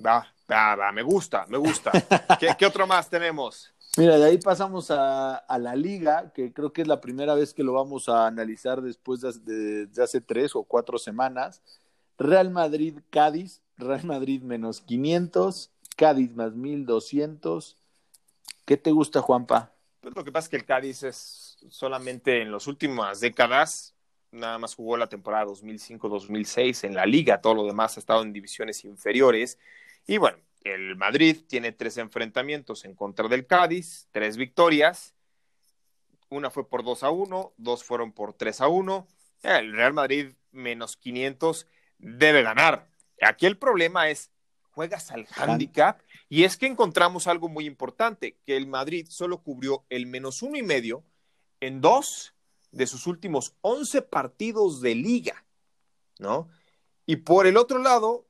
Va, 0.04 0.26
va, 0.50 0.76
va, 0.76 0.92
me 0.92 1.02
gusta, 1.02 1.44
me 1.48 1.58
gusta. 1.58 1.90
¿Qué, 2.40 2.54
qué 2.58 2.66
otro 2.66 2.86
más 2.86 3.08
tenemos? 3.08 3.72
Mira, 3.98 4.18
de 4.18 4.24
ahí 4.26 4.38
pasamos 4.38 4.90
a, 4.90 5.36
a 5.36 5.58
la 5.58 5.74
liga, 5.74 6.30
que 6.34 6.52
creo 6.52 6.72
que 6.72 6.82
es 6.82 6.88
la 6.88 7.00
primera 7.00 7.34
vez 7.34 7.54
que 7.54 7.62
lo 7.62 7.72
vamos 7.72 8.08
a 8.10 8.26
analizar 8.26 8.82
después 8.82 9.20
de, 9.22 9.32
de- 9.40 9.86
de 9.86 10.02
hace 10.02 10.20
tres 10.20 10.54
o 10.54 10.64
cuatro 10.64 10.98
semanas. 10.98 11.62
Real 12.18 12.50
Madrid, 12.50 12.98
Cádiz, 13.10 13.60
Real 13.78 14.04
Madrid 14.04 14.42
menos 14.42 14.80
500, 14.82 15.70
Cádiz 15.96 16.34
más 16.34 16.52
1200. 16.52 17.76
¿Qué 18.66 18.76
te 18.76 18.90
gusta, 18.90 19.20
Juanpa? 19.22 19.72
Pues 20.00 20.14
lo 20.14 20.24
que 20.24 20.32
pasa 20.32 20.44
es 20.46 20.48
que 20.50 20.56
el 20.56 20.64
Cádiz 20.66 21.02
es 21.02 21.56
solamente 21.70 22.42
en 22.42 22.52
las 22.52 22.66
últimas 22.66 23.20
décadas 23.20 23.94
nada 24.32 24.58
más 24.58 24.74
jugó 24.74 24.96
la 24.98 25.06
temporada 25.08 25.46
2005-2006 25.46 26.84
en 26.84 26.94
la 26.94 27.06
liga, 27.06 27.40
todo 27.40 27.54
lo 27.54 27.64
demás 27.64 27.96
ha 27.96 28.00
estado 28.00 28.22
en 28.22 28.32
divisiones 28.34 28.84
inferiores. 28.84 29.58
Y 30.06 30.18
bueno, 30.18 30.38
el 30.62 30.96
Madrid 30.96 31.44
tiene 31.46 31.72
tres 31.72 31.96
enfrentamientos 31.98 32.84
en 32.84 32.94
contra 32.94 33.28
del 33.28 33.46
Cádiz, 33.46 34.08
tres 34.12 34.36
victorias. 34.36 35.14
Una 36.28 36.50
fue 36.50 36.68
por 36.68 36.84
2 36.84 37.02
a 37.02 37.10
1, 37.10 37.54
dos 37.56 37.84
fueron 37.84 38.12
por 38.12 38.32
3 38.34 38.60
a 38.60 38.68
1. 38.68 39.06
El 39.42 39.72
Real 39.72 39.94
Madrid 39.94 40.32
menos 40.50 40.96
500 40.96 41.66
debe 41.98 42.42
ganar. 42.42 42.88
Aquí 43.20 43.46
el 43.46 43.58
problema 43.58 44.08
es, 44.10 44.30
juegas 44.70 45.10
al 45.10 45.26
handicap 45.36 46.00
y 46.28 46.44
es 46.44 46.56
que 46.56 46.66
encontramos 46.66 47.26
algo 47.26 47.48
muy 47.48 47.64
importante, 47.64 48.36
que 48.44 48.56
el 48.56 48.66
Madrid 48.66 49.06
solo 49.08 49.42
cubrió 49.42 49.84
el 49.88 50.06
menos 50.06 50.42
uno 50.42 50.58
y 50.58 50.62
medio 50.62 51.04
en 51.60 51.80
dos 51.80 52.34
de 52.72 52.86
sus 52.86 53.06
últimos 53.06 53.54
11 53.62 54.02
partidos 54.02 54.80
de 54.80 54.94
liga, 54.94 55.46
¿no? 56.18 56.48
Y 57.06 57.16
por 57.16 57.46
el 57.46 57.56
otro 57.56 57.78
lado, 57.78 58.26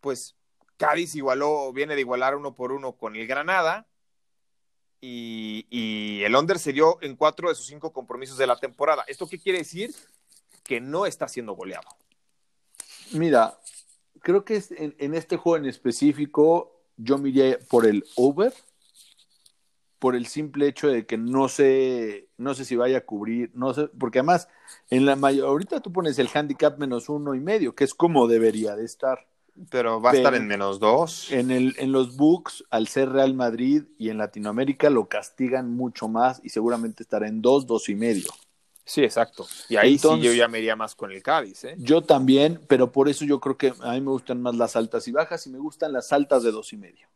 pues 0.00 0.37
Cádiz 0.78 1.14
igualó, 1.16 1.72
viene 1.72 1.94
de 1.94 2.00
igualar 2.00 2.36
uno 2.36 2.54
por 2.54 2.72
uno 2.72 2.92
con 2.92 3.16
el 3.16 3.26
Granada 3.26 3.86
y, 5.00 6.22
el 6.24 6.34
under 6.34 6.58
se 6.58 6.72
dio 6.72 6.98
en 7.02 7.16
cuatro 7.16 7.48
de 7.48 7.54
sus 7.54 7.66
cinco 7.66 7.92
compromisos 7.92 8.38
de 8.38 8.46
la 8.46 8.58
temporada. 8.58 9.04
¿Esto 9.06 9.26
qué 9.28 9.38
quiere 9.38 9.58
decir? 9.58 9.94
Que 10.64 10.80
no 10.80 11.06
está 11.06 11.28
siendo 11.28 11.52
goleado. 11.52 11.88
Mira, 13.12 13.58
creo 14.20 14.44
que 14.44 14.62
en, 14.70 15.14
este 15.14 15.36
juego 15.36 15.56
en 15.56 15.66
específico 15.66 16.82
yo 16.96 17.18
miré 17.18 17.58
por 17.58 17.86
el 17.86 18.04
over, 18.16 18.52
por 19.98 20.14
el 20.14 20.26
simple 20.26 20.68
hecho 20.68 20.88
de 20.88 21.06
que 21.06 21.16
no 21.16 21.48
sé, 21.48 22.28
no 22.36 22.54
sé 22.54 22.64
si 22.64 22.76
vaya 22.76 22.98
a 22.98 23.04
cubrir, 23.06 23.50
no 23.54 23.74
sé, 23.74 23.88
porque 23.98 24.18
además 24.18 24.48
en 24.90 25.06
la 25.06 25.16
mayor, 25.16 25.46
ahorita 25.46 25.80
tú 25.80 25.92
pones 25.92 26.18
el 26.18 26.28
handicap 26.32 26.78
menos 26.78 27.08
uno 27.08 27.34
y 27.34 27.40
medio, 27.40 27.74
que 27.74 27.84
es 27.84 27.94
como 27.94 28.28
debería 28.28 28.76
de 28.76 28.84
estar. 28.84 29.26
Pero 29.70 30.00
va 30.00 30.12
a 30.12 30.14
estar 30.14 30.34
en 30.34 30.46
menos 30.46 30.78
dos. 30.78 31.30
En, 31.32 31.50
el, 31.50 31.74
en 31.78 31.92
los 31.92 32.16
books, 32.16 32.64
al 32.70 32.88
ser 32.88 33.10
Real 33.10 33.34
Madrid 33.34 33.84
y 33.98 34.10
en 34.10 34.18
Latinoamérica, 34.18 34.90
lo 34.90 35.08
castigan 35.08 35.74
mucho 35.74 36.08
más 36.08 36.40
y 36.44 36.50
seguramente 36.50 37.02
estará 37.02 37.28
en 37.28 37.42
dos, 37.42 37.66
dos 37.66 37.88
y 37.88 37.94
medio. 37.94 38.30
Sí, 38.84 39.04
exacto. 39.04 39.46
Y 39.68 39.76
ahí 39.76 39.94
Entonces, 39.94 40.22
sí 40.22 40.26
yo 40.28 40.32
ya 40.32 40.48
me 40.48 40.60
iría 40.60 40.74
más 40.74 40.94
con 40.94 41.12
el 41.12 41.22
Cádiz. 41.22 41.64
¿eh? 41.64 41.74
Yo 41.78 42.02
también, 42.02 42.58
pero 42.68 42.90
por 42.90 43.08
eso 43.08 43.24
yo 43.26 43.38
creo 43.38 43.58
que 43.58 43.74
a 43.80 43.92
mí 43.92 44.00
me 44.00 44.10
gustan 44.10 44.40
más 44.40 44.54
las 44.54 44.76
altas 44.76 45.06
y 45.08 45.12
bajas 45.12 45.46
y 45.46 45.50
me 45.50 45.58
gustan 45.58 45.92
las 45.92 46.10
altas 46.12 46.42
de 46.42 46.52
dos 46.52 46.72
y 46.72 46.78
medio. 46.78 47.06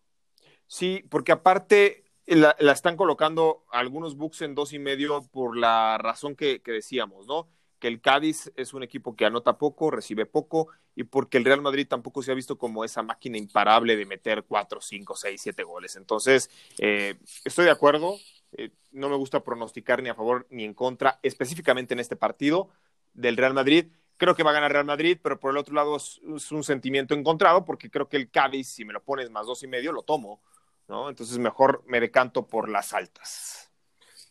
Sí, 0.67 1.03
porque 1.09 1.33
aparte 1.33 2.05
la, 2.27 2.55
la 2.59 2.73
están 2.73 2.97
colocando 2.97 3.65
algunos 3.71 4.17
books 4.17 4.43
en 4.43 4.55
dos 4.55 4.73
y 4.75 4.79
medio 4.79 5.23
por 5.33 5.57
la 5.57 5.97
razón 5.97 6.37
que, 6.37 6.61
que 6.61 6.73
decíamos, 6.73 7.27
¿no? 7.27 7.49
Que 7.83 7.89
el 7.89 8.01
Cádiz 8.01 8.53
es 8.55 8.75
un 8.75 8.85
equipo 8.85 9.17
que 9.17 9.25
anota 9.25 9.59
poco, 9.59 9.91
recibe 9.91 10.25
poco, 10.25 10.69
y 10.95 11.03
porque 11.03 11.37
el 11.37 11.45
Real 11.45 11.63
Madrid 11.63 11.89
tampoco 11.89 12.23
se 12.23 12.31
ha 12.31 12.35
visto 12.35 12.57
como 12.57 12.85
esa 12.85 13.03
máquina 13.03 13.39
imparable 13.39 13.97
de 13.97 14.07
meter 14.07 14.45
cuatro, 14.45 14.81
cinco, 14.81 15.17
seis, 15.17 15.43
siete 15.43 15.65
goles. 15.65 15.97
Entonces, 15.97 16.49
eh, 16.79 17.17
estoy 17.45 17.65
de 17.65 17.73
acuerdo, 17.73 18.15
eh, 18.53 18.71
no 18.93 19.09
me 19.09 19.17
gusta 19.17 19.43
pronosticar 19.43 20.01
ni 20.01 20.11
a 20.11 20.15
favor 20.15 20.47
ni 20.49 20.63
en 20.63 20.75
contra, 20.75 21.19
específicamente 21.25 21.93
en 21.93 21.99
este 21.99 22.15
partido 22.15 22.69
del 23.15 23.37
Real 23.37 23.53
Madrid. 23.53 23.87
Creo 24.17 24.37
que 24.37 24.45
va 24.45 24.53
a 24.53 24.55
ganar 24.55 24.71
Real 24.71 24.85
Madrid, 24.85 25.19
pero 25.21 25.41
por 25.41 25.51
el 25.51 25.57
otro 25.57 25.75
lado 25.75 25.97
es 25.97 26.21
un 26.53 26.63
sentimiento 26.63 27.15
encontrado, 27.15 27.65
porque 27.65 27.91
creo 27.91 28.09
que 28.09 28.17
el 28.17 28.31
Cádiz, 28.31 28.69
si 28.69 28.85
me 28.85 28.93
lo 28.93 29.03
pones 29.03 29.29
más 29.29 29.47
dos 29.47 29.65
y 29.65 29.67
medio, 29.67 29.91
lo 29.91 30.05
tomo, 30.05 30.41
¿no? 30.87 31.09
Entonces 31.09 31.37
mejor 31.39 31.83
me 31.89 31.99
decanto 31.99 32.47
por 32.47 32.69
las 32.69 32.93
altas. 32.93 33.72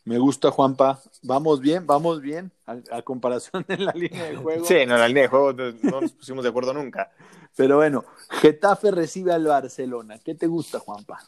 Me 0.04 0.18
gusta, 0.18 0.50
Juanpa. 0.50 1.00
Vamos 1.22 1.60
bien, 1.60 1.86
vamos 1.86 2.22
bien, 2.22 2.52
a, 2.66 2.78
a, 2.92 3.02
comparación 3.04 3.64
de 3.68 3.78
la 3.78 3.92
línea 3.92 4.26
de 4.26 4.36
juego. 4.36 4.66
Sí, 4.66 4.74
no, 4.88 4.96
en 4.96 5.00
la 5.00 5.08
línea 5.08 5.24
de 5.24 5.30
juego 5.30 5.54
no 5.54 6.02
nos 6.02 6.12
pusimos 6.14 6.44
de 6.44 6.50
acuerdo 6.50 6.74
nunca. 6.74 7.12
Pero 7.56 7.78
bueno, 7.78 8.06
Getafe 8.30 8.92
recibe 8.92 9.34
al 9.34 9.46
Barcelona. 9.46 10.18
¿Qué 10.20 10.36
te 10.36 10.48
gusta, 10.48 10.80
Juanpa? 10.80 11.20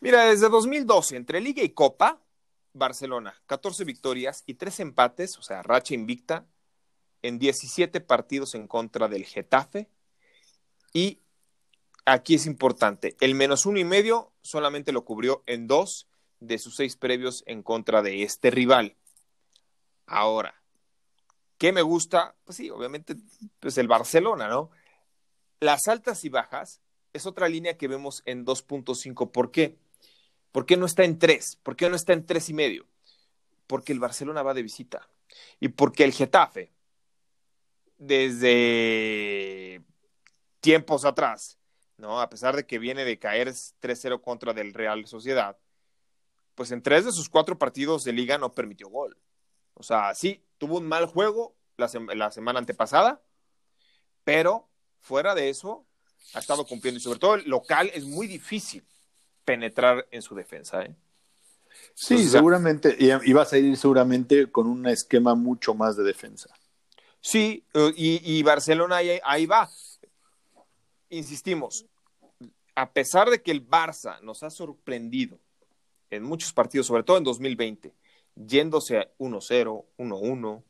Mira, 0.00 0.24
desde 0.24 0.48
2012, 0.48 1.16
entre 1.16 1.40
Liga 1.40 1.62
y 1.62 1.70
Copa, 1.70 2.20
Barcelona, 2.72 3.34
14 3.46 3.84
victorias 3.84 4.42
y 4.46 4.54
3 4.54 4.80
empates, 4.80 5.38
o 5.38 5.42
sea, 5.42 5.62
racha 5.62 5.94
invicta, 5.94 6.46
en 7.22 7.38
17 7.38 8.00
partidos 8.00 8.56
en 8.56 8.66
contra 8.66 9.06
del 9.06 9.24
Getafe. 9.24 9.88
Y 10.92 11.20
aquí 12.04 12.34
es 12.34 12.46
importante, 12.46 13.16
el 13.20 13.36
menos 13.36 13.64
uno 13.64 13.78
y 13.78 13.84
medio 13.84 14.32
solamente 14.42 14.90
lo 14.90 15.04
cubrió 15.04 15.44
en 15.46 15.68
dos 15.68 16.08
de 16.42 16.58
sus 16.58 16.76
seis 16.76 16.96
previos 16.96 17.44
en 17.46 17.62
contra 17.62 18.02
de 18.02 18.22
este 18.22 18.50
rival. 18.50 18.96
Ahora, 20.06 20.54
¿qué 21.56 21.72
me 21.72 21.82
gusta? 21.82 22.34
Pues 22.44 22.56
sí, 22.56 22.68
obviamente, 22.68 23.16
pues 23.60 23.78
el 23.78 23.86
Barcelona, 23.88 24.48
¿no? 24.48 24.70
Las 25.60 25.86
altas 25.86 26.24
y 26.24 26.28
bajas 26.28 26.80
es 27.12 27.26
otra 27.26 27.48
línea 27.48 27.78
que 27.78 27.86
vemos 27.88 28.22
en 28.26 28.44
2.5. 28.44 29.30
¿Por 29.30 29.52
qué? 29.52 29.78
¿Por 30.50 30.66
qué 30.66 30.76
no 30.76 30.86
está 30.86 31.04
en 31.04 31.18
3? 31.18 31.58
¿Por 31.62 31.76
qué 31.76 31.88
no 31.88 31.94
está 31.94 32.12
en 32.12 32.26
tres 32.26 32.48
y 32.48 32.54
medio? 32.54 32.86
Porque 33.68 33.92
el 33.92 34.00
Barcelona 34.00 34.42
va 34.42 34.54
de 34.54 34.62
visita. 34.62 35.08
Y 35.60 35.68
porque 35.68 36.04
el 36.04 36.12
Getafe, 36.12 36.72
desde 37.98 39.80
tiempos 40.60 41.04
atrás, 41.04 41.58
¿no? 41.96 42.20
A 42.20 42.28
pesar 42.28 42.56
de 42.56 42.66
que 42.66 42.80
viene 42.80 43.04
de 43.04 43.18
caer 43.18 43.48
3-0 43.48 44.20
contra 44.20 44.52
del 44.52 44.74
Real 44.74 45.06
Sociedad, 45.06 45.56
pues 46.54 46.70
en 46.70 46.82
tres 46.82 47.04
de 47.04 47.12
sus 47.12 47.28
cuatro 47.28 47.58
partidos 47.58 48.04
de 48.04 48.12
liga 48.12 48.38
no 48.38 48.52
permitió 48.52 48.88
gol. 48.88 49.16
O 49.74 49.82
sea, 49.82 50.14
sí, 50.14 50.44
tuvo 50.58 50.78
un 50.78 50.86
mal 50.86 51.06
juego 51.06 51.56
la, 51.76 51.88
sem 51.88 52.06
la 52.08 52.30
semana 52.30 52.58
antepasada, 52.58 53.22
pero 54.24 54.68
fuera 55.00 55.34
de 55.34 55.48
eso, 55.48 55.86
ha 56.34 56.38
estado 56.38 56.64
cumpliendo. 56.66 56.98
Y 56.98 57.02
sobre 57.02 57.18
todo 57.18 57.34
el 57.34 57.48
local 57.48 57.90
es 57.94 58.04
muy 58.04 58.26
difícil 58.26 58.84
penetrar 59.44 60.06
en 60.10 60.22
su 60.22 60.34
defensa. 60.34 60.82
¿eh? 60.82 60.94
Sí, 61.94 62.14
Entonces, 62.14 62.32
seguramente, 62.32 62.96
y 62.98 63.32
vas 63.32 63.52
a 63.52 63.58
ir 63.58 63.76
seguramente 63.76 64.50
con 64.50 64.66
un 64.66 64.86
esquema 64.86 65.34
mucho 65.34 65.74
más 65.74 65.96
de 65.96 66.04
defensa. 66.04 66.50
Sí, 67.20 67.64
y, 67.96 68.20
y 68.38 68.42
Barcelona 68.42 68.96
ahí, 68.96 69.18
ahí 69.24 69.46
va. 69.46 69.68
Insistimos, 71.08 71.86
a 72.74 72.92
pesar 72.92 73.30
de 73.30 73.42
que 73.42 73.52
el 73.52 73.66
Barça 73.66 74.20
nos 74.22 74.42
ha 74.42 74.50
sorprendido 74.50 75.38
en 76.12 76.22
muchos 76.22 76.52
partidos, 76.52 76.86
sobre 76.86 77.02
todo 77.02 77.16
en 77.16 77.24
2020, 77.24 77.94
yéndose 78.34 78.98
a 78.98 79.08
1-0, 79.18 79.84
1-1, 79.98 80.62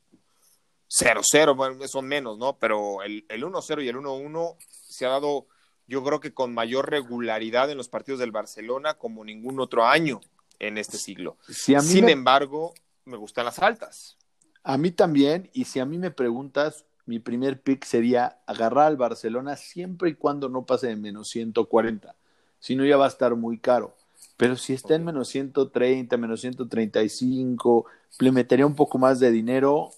0-0, 0.89 1.57
bueno, 1.57 1.89
son 1.89 2.07
menos, 2.07 2.39
¿no? 2.39 2.59
Pero 2.59 3.03
el, 3.03 3.27
el 3.29 3.43
1-0 3.43 3.85
y 3.85 3.89
el 3.89 3.97
1-1 3.97 4.57
se 4.69 5.05
ha 5.05 5.11
dado, 5.11 5.47
yo 5.87 6.05
creo 6.05 6.21
que 6.21 6.33
con 6.33 6.55
mayor 6.55 6.91
regularidad 6.91 7.71
en 7.71 7.77
los 7.77 7.89
partidos 7.89 8.21
del 8.21 8.31
Barcelona 8.31 8.95
como 8.95 9.25
ningún 9.25 9.59
otro 9.59 9.85
año 9.85 10.21
en 10.61 10.79
este 10.79 10.97
siglo. 10.97 11.39
Si 11.49 11.79
Sin 11.81 12.05
me... 12.05 12.13
embargo, 12.13 12.73
me 13.05 13.17
gustan 13.17 13.45
las 13.45 13.59
altas. 13.59 14.17
A 14.63 14.79
mí 14.79 14.93
también, 14.93 15.51
y 15.53 15.65
si 15.65 15.81
a 15.81 15.85
mí 15.85 15.99
me 15.99 16.13
preguntas, 16.13 16.85
mi 17.05 17.19
primer 17.19 17.61
pick 17.61 17.85
sería 17.85 18.39
agarrar 18.47 18.87
al 18.87 18.97
Barcelona 18.97 19.57
siempre 19.57 20.11
y 20.11 20.15
cuando 20.15 20.49
no 20.49 20.67
pase 20.67 20.87
de 20.87 20.97
menos 20.97 21.29
140. 21.31 22.15
Si 22.61 22.77
no, 22.77 22.85
ya 22.85 22.97
va 22.97 23.07
a 23.07 23.09
estar 23.09 23.35
muy 23.35 23.59
caro. 23.59 23.97
Pero 24.37 24.57
si 24.57 24.73
está 24.73 24.95
en 24.95 25.05
menos 25.05 25.29
130, 25.29 26.17
menos 26.17 26.41
135, 26.41 27.87
le 28.19 28.33
metería 28.33 28.67
un 28.67 28.75
poco 28.75 28.99
más 28.99 29.21
de 29.21 29.31
dinero 29.31 29.91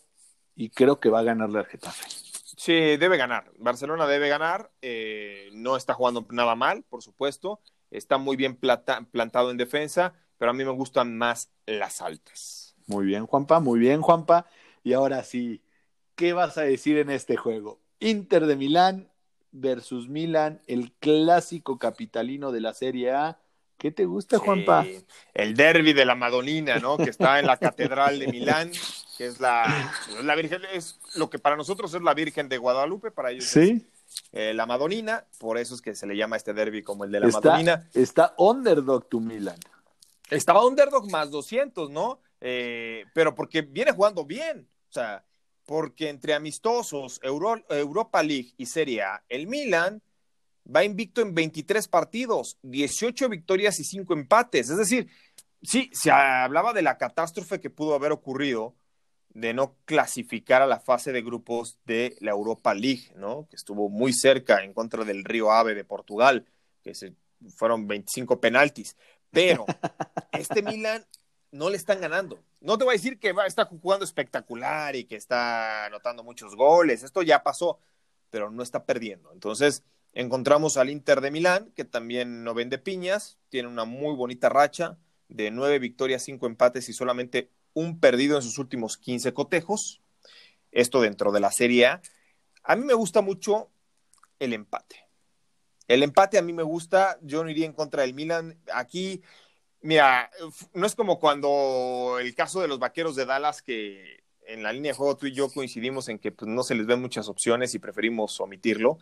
y 0.54 0.71
creo 0.71 1.00
que 1.00 1.09
va 1.09 1.21
a 1.21 1.25
ganarle 1.25 1.59
al 1.59 1.66
Getafe. 1.66 2.04
Sí, 2.57 2.97
debe 2.97 3.16
ganar. 3.16 3.50
Barcelona 3.59 4.07
debe 4.07 4.28
ganar. 4.28 4.71
Eh, 4.83 5.50
no 5.52 5.76
está 5.76 5.95
jugando 5.95 6.26
nada 6.31 6.54
mal, 6.54 6.83
por 6.85 7.02
supuesto. 7.02 7.61
Está 7.90 8.19
muy 8.19 8.37
bien 8.37 8.57
plata, 8.57 9.07
plantado 9.11 9.50
en 9.50 9.57
defensa, 9.57 10.14
pero 10.38 10.50
a 10.50 10.54
mí 10.54 10.64
me 10.64 10.71
gustan 10.71 11.16
más 11.16 11.50
las 11.66 12.00
altas. 12.00 12.75
Muy 12.87 13.07
bien, 13.07 13.26
Juanpa, 13.26 13.61
muy 13.61 13.78
bien, 13.78 14.02
Juanpa. 14.02 14.47
Y 14.83 14.93
ahora 14.93 15.23
sí, 15.25 15.62
¿qué 16.14 16.33
vas 16.33 16.59
a 16.59 16.62
decir 16.62 16.99
en 16.99 17.11
este 17.11 17.37
juego? 17.37 17.81
Inter 18.00 18.47
de 18.47 18.57
Milán 18.57 19.11
versus 19.52 20.09
Milán, 20.09 20.61
el 20.66 20.93
clásico 20.93 21.78
capitalino 21.78 22.52
de 22.52 22.61
la 22.61 22.75
Serie 22.75 23.12
A 23.12 23.38
¿Qué 23.85 23.91
te 23.91 24.07
gusta, 24.07 24.38
sí, 24.38 24.43
Juanpa? 24.47 24.87
El 25.35 25.55
derby 25.55 25.93
de 25.93 26.07
la 26.07 26.14
Madonina, 26.14 26.79
¿no? 26.79 26.97
Que 26.97 27.11
está 27.11 27.38
en 27.38 27.47
la 27.47 27.59
Catedral 27.59 28.19
de 28.19 28.29
Milán, 28.29 28.73
que 29.19 29.26
es 29.26 29.41
la, 29.41 29.93
la 30.23 30.35
Virgen, 30.37 30.62
es 30.73 30.99
lo 31.17 31.29
que 31.29 31.38
para 31.38 31.55
nosotros 31.55 31.93
es 31.93 32.00
la 32.00 32.14
Virgen 32.14 32.49
de 32.49 32.57
Guadalupe, 32.57 33.11
para 33.11 33.31
ellos 33.31 33.45
¿Sí? 33.45 33.87
es 34.09 34.23
eh, 34.33 34.55
la 34.55 34.64
Madonina, 34.64 35.26
por 35.38 35.59
eso 35.59 35.75
es 35.75 35.83
que 35.83 35.95
se 35.95 36.07
le 36.07 36.17
llama 36.17 36.37
este 36.37 36.55
derby 36.55 36.83
como 36.83 37.05
el 37.05 37.12
de 37.12 37.21
la 37.21 37.29
está, 37.29 37.41
Madonina. 37.43 37.91
Está 37.93 38.35
underdog 38.38 39.07
tu 39.07 39.21
Milán. 39.21 39.59
Estaba 40.31 40.64
underdog 40.64 41.11
más 41.11 41.31
200, 41.31 41.91
¿no? 41.91 42.21
Eh, 42.41 43.05
pero 43.12 43.35
porque 43.35 43.61
viene 43.61 43.93
jugando 43.93 44.25
bien, 44.25 44.67
o 44.88 44.93
sea, 44.95 45.26
porque 45.67 46.09
entre 46.09 46.33
amistosos, 46.33 47.21
Euro, 47.23 47.62
Europa 47.69 48.23
League 48.23 48.55
y 48.57 48.64
Serie 48.64 49.03
A, 49.03 49.23
el 49.29 49.47
Milan 49.47 50.00
va 50.64 50.85
invicto 50.85 51.21
en 51.21 51.35
23 51.35 51.88
partidos, 51.88 52.59
18 52.62 53.28
victorias 53.28 53.78
y 53.80 53.85
5 53.85 54.12
empates. 54.14 54.71
Es 54.71 54.76
decir, 54.76 55.09
sí, 55.62 55.90
se 55.92 56.11
hablaba 56.11 56.73
de 56.73 56.83
la 56.83 56.99
catástrofe 56.99 57.61
que 57.61 57.71
pudo 57.71 57.94
haber 57.94 58.12
ocurrido 58.12 58.75
de 59.30 59.52
no 59.52 59.76
clasificar 59.85 60.62
a 60.62 60.66
la 60.66 60.80
fase 60.80 61.12
de 61.12 61.23
grupos 61.23 61.78
de 61.85 62.16
la 62.21 62.30
Europa 62.30 62.73
League, 62.73 63.12
¿no? 63.16 63.49
Que 63.49 63.56
estuvo 63.56 63.88
muy 63.88 64.12
cerca 64.12 64.62
en 64.62 64.73
contra 64.73 65.04
del 65.04 65.25
Río 65.25 65.50
Ave 65.50 65.75
de 65.75 65.85
Portugal, 65.85 66.47
que 66.83 66.94
se, 66.94 67.14
fueron 67.56 67.88
25 67.88 68.40
penaltis. 68.40 68.97
Pero 69.30 69.66
este 70.33 70.62
Milan 70.62 71.04
no 71.50 71.68
le 71.68 71.76
están 71.76 72.00
ganando. 72.00 72.40
No 72.61 72.78
te 72.78 72.85
voy 72.85 72.94
a 72.94 72.97
decir 72.99 73.18
que 73.18 73.33
va, 73.33 73.47
está 73.47 73.64
jugando 73.64 74.04
espectacular 74.04 74.94
y 74.94 75.04
que 75.04 75.16
está 75.16 75.87
anotando 75.87 76.23
muchos 76.23 76.54
goles. 76.54 77.02
Esto 77.02 77.23
ya 77.23 77.42
pasó, 77.42 77.78
pero 78.30 78.50
no 78.50 78.62
está 78.62 78.85
perdiendo. 78.85 79.33
Entonces, 79.33 79.83
encontramos 80.14 80.76
al 80.76 80.90
Inter 80.90 81.21
de 81.21 81.30
Milán, 81.30 81.73
que 81.76 81.85
también 81.85 82.44
no 82.44 82.54
vende 82.54 82.78
piñas, 82.78 83.38
tiene 83.49 83.68
una 83.68 83.85
muy 83.85 84.14
bonita 84.14 84.49
racha 84.49 84.97
de 85.28 85.50
nueve 85.50 85.78
victorias, 85.78 86.23
cinco 86.23 86.47
empates 86.47 86.88
y 86.88 86.92
solamente 86.92 87.50
un 87.75 87.99
perdido 87.99 88.37
en 88.37 88.42
sus 88.42 88.59
últimos 88.59 88.97
15 88.97 89.35
cotejos. 89.35 90.00
Esto 90.71 91.00
dentro 91.00 91.33
de 91.33 91.40
la 91.40 91.50
Serie 91.50 91.87
A. 91.87 92.02
A 92.62 92.76
mí 92.76 92.85
me 92.85 92.94
gusta 92.94 93.21
mucho 93.21 93.71
el 94.38 94.52
empate. 94.52 95.04
El 95.87 96.02
empate 96.02 96.38
a 96.38 96.42
mí 96.42 96.52
me 96.52 96.62
gusta. 96.62 97.18
Yo 97.23 97.44
no 97.44 97.50
iría 97.50 97.66
en 97.66 97.73
contra 97.73 98.02
del 98.02 98.14
Milan. 98.14 98.59
Aquí, 98.73 99.23
mira, 99.83 100.30
no 100.73 100.87
es 100.87 100.94
como 100.94 101.21
cuando 101.21 102.18
el 102.21 102.35
caso 102.35 102.61
de 102.61 102.68
los 102.68 102.78
vaqueros 102.78 103.16
de 103.16 103.26
Dallas, 103.26 103.62
que 103.62 104.25
en 104.47 104.62
la 104.62 104.73
línea 104.73 104.92
de 104.92 104.97
juego 104.97 105.16
tú 105.16 105.26
y 105.26 105.33
yo 105.33 105.50
coincidimos 105.50 106.09
en 106.09 106.18
que 106.18 106.33
pues, 106.33 106.49
no 106.49 106.62
se 106.62 106.75
les 106.75 106.87
ven 106.87 107.00
muchas 107.00 107.28
opciones 107.28 107.75
y 107.75 107.78
preferimos 107.78 108.40
omitirlo. 108.40 108.99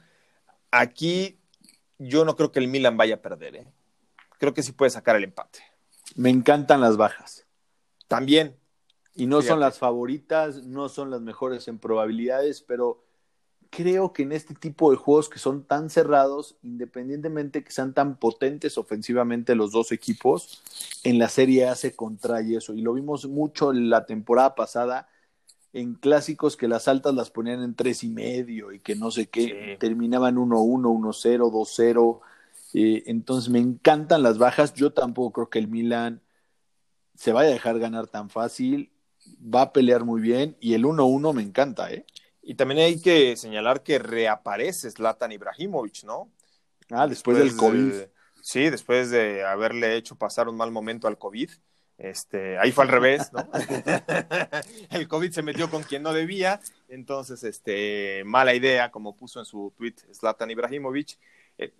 Aquí 0.72 1.38
yo 1.98 2.24
no 2.24 2.34
creo 2.34 2.50
que 2.50 2.58
el 2.58 2.66
Milan 2.66 2.96
vaya 2.96 3.16
a 3.16 3.22
perder. 3.22 3.56
¿eh? 3.56 3.66
Creo 4.38 4.54
que 4.54 4.62
sí 4.62 4.72
puede 4.72 4.90
sacar 4.90 5.14
el 5.14 5.24
empate. 5.24 5.60
Me 6.16 6.30
encantan 6.30 6.80
las 6.80 6.96
bajas. 6.96 7.46
También, 8.08 8.56
y 9.14 9.26
no 9.26 9.42
son 9.42 9.60
las 9.60 9.78
favoritas, 9.78 10.64
no 10.64 10.88
son 10.88 11.10
las 11.10 11.20
mejores 11.20 11.68
en 11.68 11.78
probabilidades, 11.78 12.62
pero 12.62 13.04
creo 13.70 14.12
que 14.12 14.22
en 14.22 14.32
este 14.32 14.54
tipo 14.54 14.90
de 14.90 14.96
juegos 14.96 15.28
que 15.28 15.38
son 15.38 15.64
tan 15.64 15.88
cerrados, 15.88 16.56
independientemente 16.62 17.64
que 17.64 17.70
sean 17.70 17.94
tan 17.94 18.16
potentes 18.18 18.76
ofensivamente 18.76 19.54
los 19.54 19.72
dos 19.72 19.92
equipos, 19.92 20.62
en 21.04 21.18
la 21.18 21.28
Serie 21.28 21.68
A 21.68 21.74
se 21.74 21.94
contrae 21.94 22.56
eso. 22.56 22.74
Y 22.74 22.82
lo 22.82 22.94
vimos 22.94 23.26
mucho 23.26 23.72
la 23.72 24.04
temporada 24.04 24.54
pasada 24.54 25.08
en 25.72 25.94
clásicos 25.94 26.56
que 26.56 26.68
las 26.68 26.88
altas 26.88 27.14
las 27.14 27.30
ponían 27.30 27.62
en 27.62 27.74
tres 27.74 28.04
y 28.04 28.08
medio 28.08 28.72
y 28.72 28.80
que 28.80 28.94
no 28.94 29.10
sé 29.10 29.28
qué, 29.28 29.76
terminaban 29.80 30.36
1-1, 30.36 30.82
1-0, 30.82 31.50
2-0. 31.50 32.20
entonces 33.06 33.50
me 33.50 33.58
encantan 33.58 34.22
las 34.22 34.38
bajas. 34.38 34.74
Yo 34.74 34.92
tampoco 34.92 35.32
creo 35.32 35.50
que 35.50 35.58
el 35.58 35.68
Milan 35.68 36.20
se 37.14 37.32
vaya 37.32 37.50
a 37.50 37.52
dejar 37.52 37.78
ganar 37.78 38.06
tan 38.06 38.30
fácil 38.30 38.92
va 39.42 39.62
a 39.62 39.72
pelear 39.72 40.04
muy 40.04 40.20
bien 40.20 40.56
y 40.60 40.74
el 40.74 40.84
1-1 40.84 41.32
me 41.34 41.42
encanta, 41.42 41.90
¿eh? 41.92 42.04
Y 42.42 42.54
también 42.54 42.80
hay 42.80 43.00
que 43.00 43.36
señalar 43.36 43.82
que 43.82 43.98
reaparece 43.98 44.90
Zlatan 44.90 45.32
Ibrahimovic, 45.32 46.04
¿no? 46.04 46.30
Ah, 46.90 47.06
después, 47.06 47.38
del 47.38 47.56
COVID. 47.56 47.92
sí, 48.42 48.68
después 48.68 49.10
de 49.10 49.44
haberle 49.44 49.96
hecho 49.96 50.16
pasar 50.16 50.48
un 50.48 50.56
mal 50.56 50.72
momento 50.72 51.06
al 51.06 51.18
COVID. 51.18 51.50
Este, 51.98 52.58
ahí 52.58 52.72
fue 52.72 52.84
al 52.84 52.90
revés, 52.90 53.32
¿no? 53.32 53.48
el 54.90 55.06
COVID 55.06 55.30
se 55.30 55.42
metió 55.42 55.70
con 55.70 55.82
quien 55.84 56.02
no 56.02 56.12
debía, 56.12 56.60
entonces, 56.88 57.44
este, 57.44 58.22
mala 58.24 58.54
idea, 58.54 58.90
como 58.90 59.16
puso 59.16 59.38
en 59.38 59.44
su 59.44 59.72
tweet 59.76 59.94
Zlatan 60.12 60.50
Ibrahimovic. 60.50 61.18
Eh, 61.58 61.72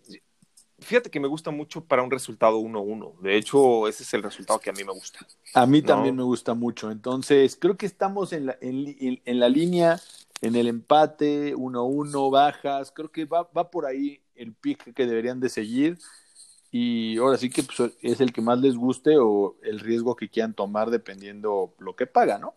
fíjate 0.78 1.10
que 1.10 1.20
me 1.20 1.28
gusta 1.28 1.50
mucho 1.50 1.84
para 1.84 2.02
un 2.02 2.10
resultado 2.10 2.58
1-1. 2.60 3.20
De 3.20 3.36
hecho, 3.36 3.88
ese 3.88 4.02
es 4.02 4.14
el 4.14 4.22
resultado 4.22 4.58
que 4.58 4.70
a 4.70 4.72
mí 4.72 4.84
me 4.84 4.92
gusta. 4.92 5.26
A 5.54 5.66
mí 5.66 5.82
también 5.82 6.16
me 6.16 6.22
gusta 6.22 6.54
mucho. 6.54 6.90
Entonces, 6.90 7.56
creo 7.56 7.76
que 7.76 7.86
estamos 7.86 8.32
en 8.32 8.46
la, 8.46 8.58
en, 8.60 9.40
la 9.40 9.48
línea, 9.48 10.00
en 10.40 10.56
el 10.56 10.68
empate, 10.68 11.54
1-1, 11.54 12.30
bajas. 12.30 12.92
Creo 12.92 13.10
que 13.10 13.24
va, 13.24 13.48
va 13.56 13.70
por 13.70 13.86
ahí 13.86 14.20
el 14.34 14.52
pick 14.54 14.94
que 14.94 15.06
deberían 15.06 15.40
de 15.40 15.48
seguir. 15.48 15.98
Y 16.74 17.18
ahora 17.18 17.36
sí 17.36 17.50
que 17.50 17.62
pues, 17.62 17.92
es 18.00 18.20
el 18.22 18.32
que 18.32 18.40
más 18.40 18.58
les 18.58 18.76
guste 18.76 19.18
o 19.18 19.56
el 19.62 19.78
riesgo 19.78 20.16
que 20.16 20.30
quieran 20.30 20.54
tomar 20.54 20.88
dependiendo 20.88 21.74
lo 21.78 21.94
que 21.94 22.06
paga, 22.06 22.38
¿no? 22.38 22.54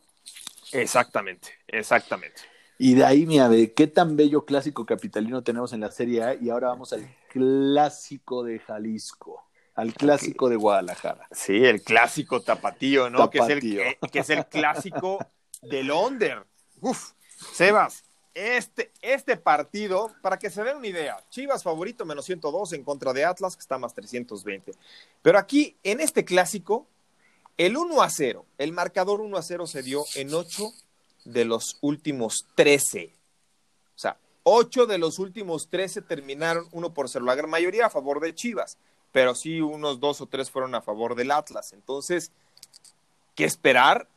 Exactamente, 0.72 1.50
exactamente. 1.68 2.42
Y 2.78 2.96
de 2.96 3.04
ahí, 3.04 3.26
mira, 3.26 3.50
de 3.50 3.74
qué 3.74 3.88
tan 3.88 4.16
bello 4.16 4.46
clásico 4.46 4.86
capitalino 4.86 5.44
tenemos 5.44 5.74
en 5.74 5.82
la 5.82 5.92
Serie 5.92 6.24
A. 6.24 6.34
Y 6.34 6.50
ahora 6.50 6.70
vamos 6.70 6.94
al 6.94 7.06
clásico 7.28 8.46
de 8.46 8.60
Jalisco, 8.60 9.50
al 9.76 9.94
clásico 9.94 10.48
de 10.48 10.56
Guadalajara. 10.56 11.28
Sí, 11.32 11.66
el 11.66 11.82
clásico 11.82 12.42
tapatío, 12.42 13.10
¿no? 13.10 13.30
Que, 13.30 13.40
es 13.40 13.50
el, 13.50 13.60
que, 13.60 14.20
es 14.20 14.30
el, 14.30 14.46
clásico 14.46 15.20
del 15.62 15.92
Onder. 15.92 16.46
Uf, 16.80 17.12
Sebas, 17.54 18.05
este, 18.36 18.92
este 19.02 19.38
partido, 19.38 20.12
para 20.22 20.38
que 20.38 20.50
se 20.50 20.64
den 20.64 20.78
una 20.78 20.88
idea, 20.88 21.18
Chivas 21.30 21.64
favorito 21.64 22.06
menos 22.06 22.26
102 22.26 22.74
en 22.74 22.84
contra 22.84 23.14
de 23.14 23.24
Atlas, 23.24 23.56
que 23.56 23.62
está 23.62 23.78
más 23.78 23.94
320. 23.94 24.74
Pero 25.22 25.40
aquí, 25.40 25.76
en 25.84 26.02
este 26.02 26.26
clásico, 26.26 26.86
el 27.58 27.78
1 27.78 28.02
a 28.02 28.10
0, 28.10 28.46
el 28.58 28.74
marcador 28.74 29.22
1 29.22 29.38
a 29.38 29.42
0 29.42 29.66
se 29.66 29.82
dio 29.82 30.04
en 30.16 30.34
8 30.34 30.74
de 31.24 31.46
los 31.46 31.78
últimos 31.82 32.46
13. 32.56 33.14
O 33.96 34.00
sea, 34.00 34.18
8 34.44 34.86
de 34.86 34.98
los 34.98 35.18
últimos 35.18 35.70
13 35.70 36.02
terminaron 36.02 36.68
uno 36.74 36.94
por 36.94 37.08
ser 37.08 37.22
la 37.22 37.36
gran 37.36 37.50
mayoría 37.50 37.86
a 37.86 37.90
favor 37.90 38.20
de 38.20 38.36
Chivas, 38.36 38.78
pero 39.14 39.34
sí 39.34 39.62
unos 39.62 40.02
dos 40.02 40.20
o 40.20 40.26
tres 40.26 40.52
fueron 40.52 40.76
a 40.76 40.82
favor 40.82 41.16
del 41.16 41.32
Atlas. 41.32 41.72
Entonces, 41.72 42.34
¿qué 43.34 43.46
esperar? 43.46 44.10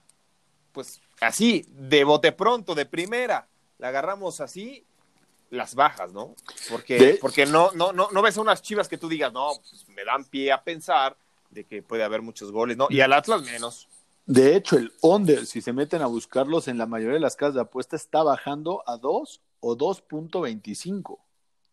Pues 0.72 1.00
así, 1.20 1.64
de 1.70 2.02
bote 2.02 2.33
pronto, 2.33 2.74
de 2.74 2.85
primera, 2.85 3.46
la 3.78 3.88
agarramos 3.88 4.40
así, 4.40 4.84
las 5.50 5.74
bajas, 5.74 6.12
¿no? 6.12 6.34
Porque, 6.68 7.18
porque 7.20 7.46
no, 7.46 7.70
no, 7.72 7.92
no, 7.92 8.10
no 8.10 8.22
ves 8.22 8.36
unas 8.36 8.62
chivas 8.62 8.88
que 8.88 8.98
tú 8.98 9.08
digas, 9.08 9.32
no, 9.32 9.52
pues 9.70 9.88
me 9.88 10.04
dan 10.04 10.24
pie 10.24 10.52
a 10.52 10.62
pensar 10.62 11.16
de 11.50 11.64
que 11.64 11.82
puede 11.82 12.04
haber 12.04 12.22
muchos 12.22 12.52
goles, 12.52 12.76
¿no? 12.76 12.88
Y 12.90 13.00
al 13.00 13.12
Atlas 13.12 13.42
menos. 13.42 13.88
De 14.26 14.56
hecho, 14.56 14.76
el 14.76 14.92
under, 15.00 15.46
si 15.46 15.62
se 15.62 15.72
meten 15.72 16.02
a 16.02 16.06
buscarlos 16.06 16.68
en 16.68 16.76
la 16.76 16.86
mayoría 16.86 17.14
de 17.14 17.20
las 17.20 17.36
casas 17.36 17.54
de 17.54 17.62
apuesta, 17.62 17.96
está 17.96 18.22
bajando 18.22 18.82
a 18.86 18.98
2 18.98 19.40
o 19.60 19.76
2.25. 19.76 21.12
O 21.12 21.20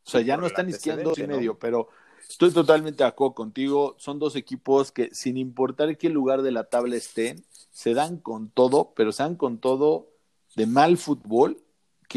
sea, 0.03 0.21
ya 0.21 0.37
no 0.37 0.47
están 0.47 0.69
izquierdo 0.69 1.13
y 1.17 1.23
medio, 1.27 1.59
pero 1.59 1.89
estoy 2.29 2.51
totalmente 2.51 3.03
de 3.03 3.09
acuerdo 3.09 3.33
contigo. 3.33 3.95
Son 3.97 4.19
dos 4.19 4.37
equipos 4.37 4.91
que, 4.91 5.13
sin 5.13 5.35
importar 5.35 5.97
qué 5.97 6.09
lugar 6.09 6.43
de 6.43 6.51
la 6.51 6.65
tabla 6.65 6.95
estén, 6.95 7.43
se 7.71 7.93
dan 7.93 8.17
con 8.17 8.49
todo, 8.49 8.93
pero 8.95 9.11
se 9.11 9.23
dan 9.23 9.35
con 9.35 9.57
todo 9.57 10.07
de 10.55 10.65
mal 10.65 10.97
fútbol, 10.97 11.57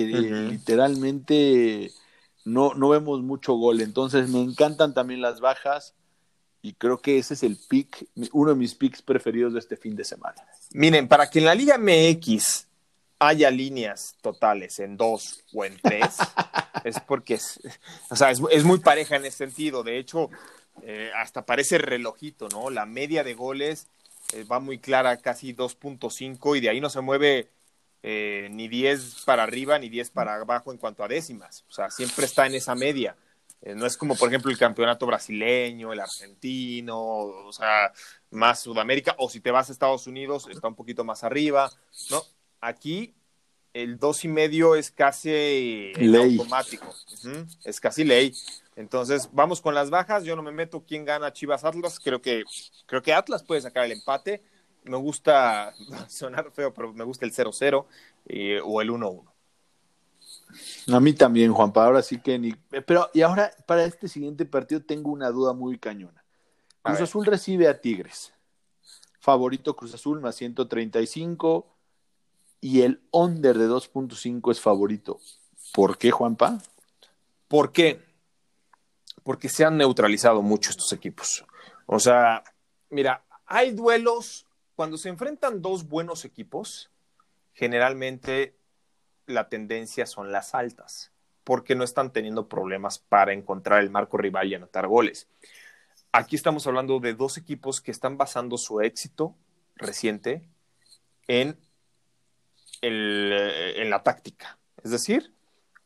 que 0.07 0.31
literalmente 0.51 1.91
no, 2.45 2.75
no 2.75 2.89
vemos 2.91 3.21
mucho 3.23 3.55
gol. 3.55 3.81
Entonces, 3.81 4.29
me 4.29 4.41
encantan 4.41 4.95
también 4.95 5.21
las 5.21 5.41
bajas 5.41 5.95
y 6.63 6.75
creo 6.75 7.01
que 7.01 7.19
ese 7.19 7.35
es 7.35 7.43
el 7.43 7.57
pick, 7.69 8.07
uno 8.33 8.51
de 8.51 8.57
mis 8.57 8.75
picks 8.75 9.03
preferidos 9.03 9.53
de 9.53 9.59
este 9.61 9.77
fin 9.77 9.97
de 9.97 10.05
semana. 10.05 10.37
Miren, 10.73 11.09
para 11.09 11.29
que 11.29 11.41
en 11.41 11.47
la 11.47 11.55
Liga 11.55 11.79
MX 11.79 12.67
haya 13.19 13.51
líneas 13.51 14.17
totales 14.23 14.79
en 14.79 14.97
dos 14.97 15.45
o 15.53 15.65
en 15.65 15.77
tres, 15.81 16.17
es 16.85 17.01
porque 17.01 17.35
es, 17.35 17.61
o 18.11 18.17
sea, 18.17 18.31
es, 18.31 18.65
muy 18.65 18.79
pareja 18.79 19.17
en 19.17 19.25
ese 19.25 19.39
sentido. 19.39 19.83
De 19.83 19.99
hecho, 19.99 20.31
eh, 20.83 21.11
hasta 21.17 21.45
parece 21.45 21.79
relojito, 21.79 22.49
¿no? 22.49 22.71
La 22.71 22.87
media 22.87 23.25
de 23.25 23.35
goles 23.35 23.89
eh, 24.33 24.45
va 24.45 24.61
muy 24.61 24.79
clara, 24.79 25.17
casi 25.19 25.55
2.5, 25.55 26.57
y 26.57 26.61
de 26.61 26.71
ahí 26.71 26.81
no 26.81 26.91
se 26.91 27.01
mueve 27.01 27.49
eh, 28.03 28.49
ni 28.51 28.69
10 28.69 29.25
para 29.25 29.43
arriba 29.43 29.79
ni 29.79 29.89
10 29.89 30.11
para 30.11 30.37
abajo 30.37 30.73
en 30.73 30.79
cuanto 30.79 31.03
a 31.03 31.09
décimas. 31.09 31.65
O 31.69 31.73
sea, 31.73 31.91
siempre 31.91 32.27
está 32.27 32.47
en 32.47 32.55
esa 32.55 32.75
media. 32.75 33.17
Eh, 33.61 33.75
no 33.75 33.87
es 33.87 33.97
como, 33.97 34.15
por 34.15 34.29
ejemplo, 34.29 34.51
el 34.51 34.59
campeonato 34.59 35.07
brasileño, 35.07 35.93
el 35.93 36.01
argentino, 36.01 36.99
o 36.99 37.53
sea, 37.53 37.93
más 38.31 38.61
Sudamérica, 38.61 39.15
o 39.19 39.29
si 39.29 39.41
te 39.41 39.51
vas 39.51 39.69
a 39.69 39.73
Estados 39.73 40.07
Unidos, 40.07 40.47
está 40.51 40.69
un 40.69 40.77
poquito 40.77 41.03
más 41.03 41.25
arriba, 41.25 41.71
¿no? 42.11 42.23
Aquí 42.61 43.15
el 43.73 43.99
dos 43.99 44.25
y 44.25 44.29
medio 44.29 44.75
es 44.75 44.91
casi 44.91 45.93
automático, 45.97 46.95
es 47.65 47.81
casi 47.81 48.05
ley. 48.05 48.33
Entonces, 48.77 49.29
vamos 49.33 49.61
con 49.61 49.75
las 49.75 49.91
bajas, 49.91 50.23
yo 50.23 50.37
no 50.37 50.43
me 50.43 50.53
meto 50.53 50.85
quién 50.87 51.05
gana 51.05 51.33
Chivas 51.33 51.65
Atlas, 51.65 51.99
creo 51.99 52.23
que, 52.23 52.45
creo 52.87 53.03
que 53.03 53.13
Atlas 53.13 53.43
puede 53.43 53.61
sacar 53.61 53.85
el 53.85 53.93
empate, 53.93 54.43
me 54.89 54.97
gusta, 54.97 55.75
sonar 56.09 56.51
feo, 56.51 56.73
pero 56.73 56.93
me 56.93 57.05
gusta 57.05 57.25
el 57.25 57.33
0-0 57.33 57.87
eh, 58.27 58.61
o 58.65 58.81
el 58.81 58.91
1-1. 58.91 59.25
A 60.93 61.01
mí 61.01 61.13
también, 61.13 61.53
Juanpa. 61.53 61.85
Ahora 61.85 62.03
sí 62.03 62.19
que 62.21 62.39
ni. 62.39 62.55
Pero, 62.87 63.11
y 63.13 63.23
ahora, 63.23 63.51
para 63.67 63.85
este 63.85 64.09
siguiente 64.09 64.45
partido, 64.45 64.83
tengo 64.83 65.11
una 65.11 65.31
duda 65.31 65.53
muy 65.53 65.79
cañona. 65.79 66.25
Cruz 66.83 67.01
Azul 67.01 67.27
recibe 67.27 67.69
a 67.69 67.81
Tigres. 67.81 68.33
Favorito 69.21 69.77
Cruz 69.77 69.95
Azul 69.95 70.21
más 70.21 70.37
135. 70.37 71.67
Y 72.61 72.83
el 72.83 73.03
under 73.11 73.59
de 73.59 73.69
2.5 73.69 74.51
es 74.51 74.61
favorito. 74.61 75.21
¿Por 75.73 75.99
qué, 75.99 76.11
Juanpa? 76.11 76.59
¿Por 77.47 77.73
qué? 77.73 78.03
Porque 79.23 79.49
se 79.49 79.65
han 79.65 79.77
neutralizado 79.77 80.43
mucho 80.43 80.71
estos 80.71 80.93
equipos. 80.93 81.45
O 81.87 82.01
sea, 82.01 82.43
mira, 82.91 83.23
hay 83.47 83.73
duelos 83.73 84.48
cuando 84.79 84.97
se 84.97 85.09
enfrentan 85.09 85.61
dos 85.61 85.89
buenos 85.89 86.25
equipos 86.25 86.89
generalmente 87.53 88.57
la 89.27 89.49
tendencia 89.49 90.07
son 90.07 90.31
las 90.31 90.55
altas, 90.55 91.11
porque 91.43 91.75
no 91.75 91.83
están 91.83 92.13
teniendo 92.13 92.49
problemas 92.49 93.01
para 93.01 93.33
encontrar 93.33 93.81
el 93.81 93.91
marco 93.91 94.19
rival 94.19 94.47
y 94.47 94.55
anotar 94.55 94.87
goles. 94.87 95.29
Aquí 96.13 96.37
estamos 96.37 96.65
hablando 96.69 97.01
de 97.01 97.15
dos 97.15 97.39
equipos 97.39 97.81
que 97.81 97.91
están 97.91 98.19
basando 98.19 98.57
su 98.57 98.81
éxito 98.81 99.35
reciente 99.75 100.49
en, 101.27 101.59
en 102.81 103.91
la 103.91 104.05
táctica. 104.05 104.61
Es 104.85 104.93
decir, 104.93 105.35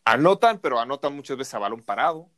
anotan, 0.04 0.58
pero 0.58 0.78
anotan 0.78 1.16
muchas 1.16 1.38
veces 1.38 1.54
a 1.54 1.60
balón 1.60 1.80
parado, 1.80 2.28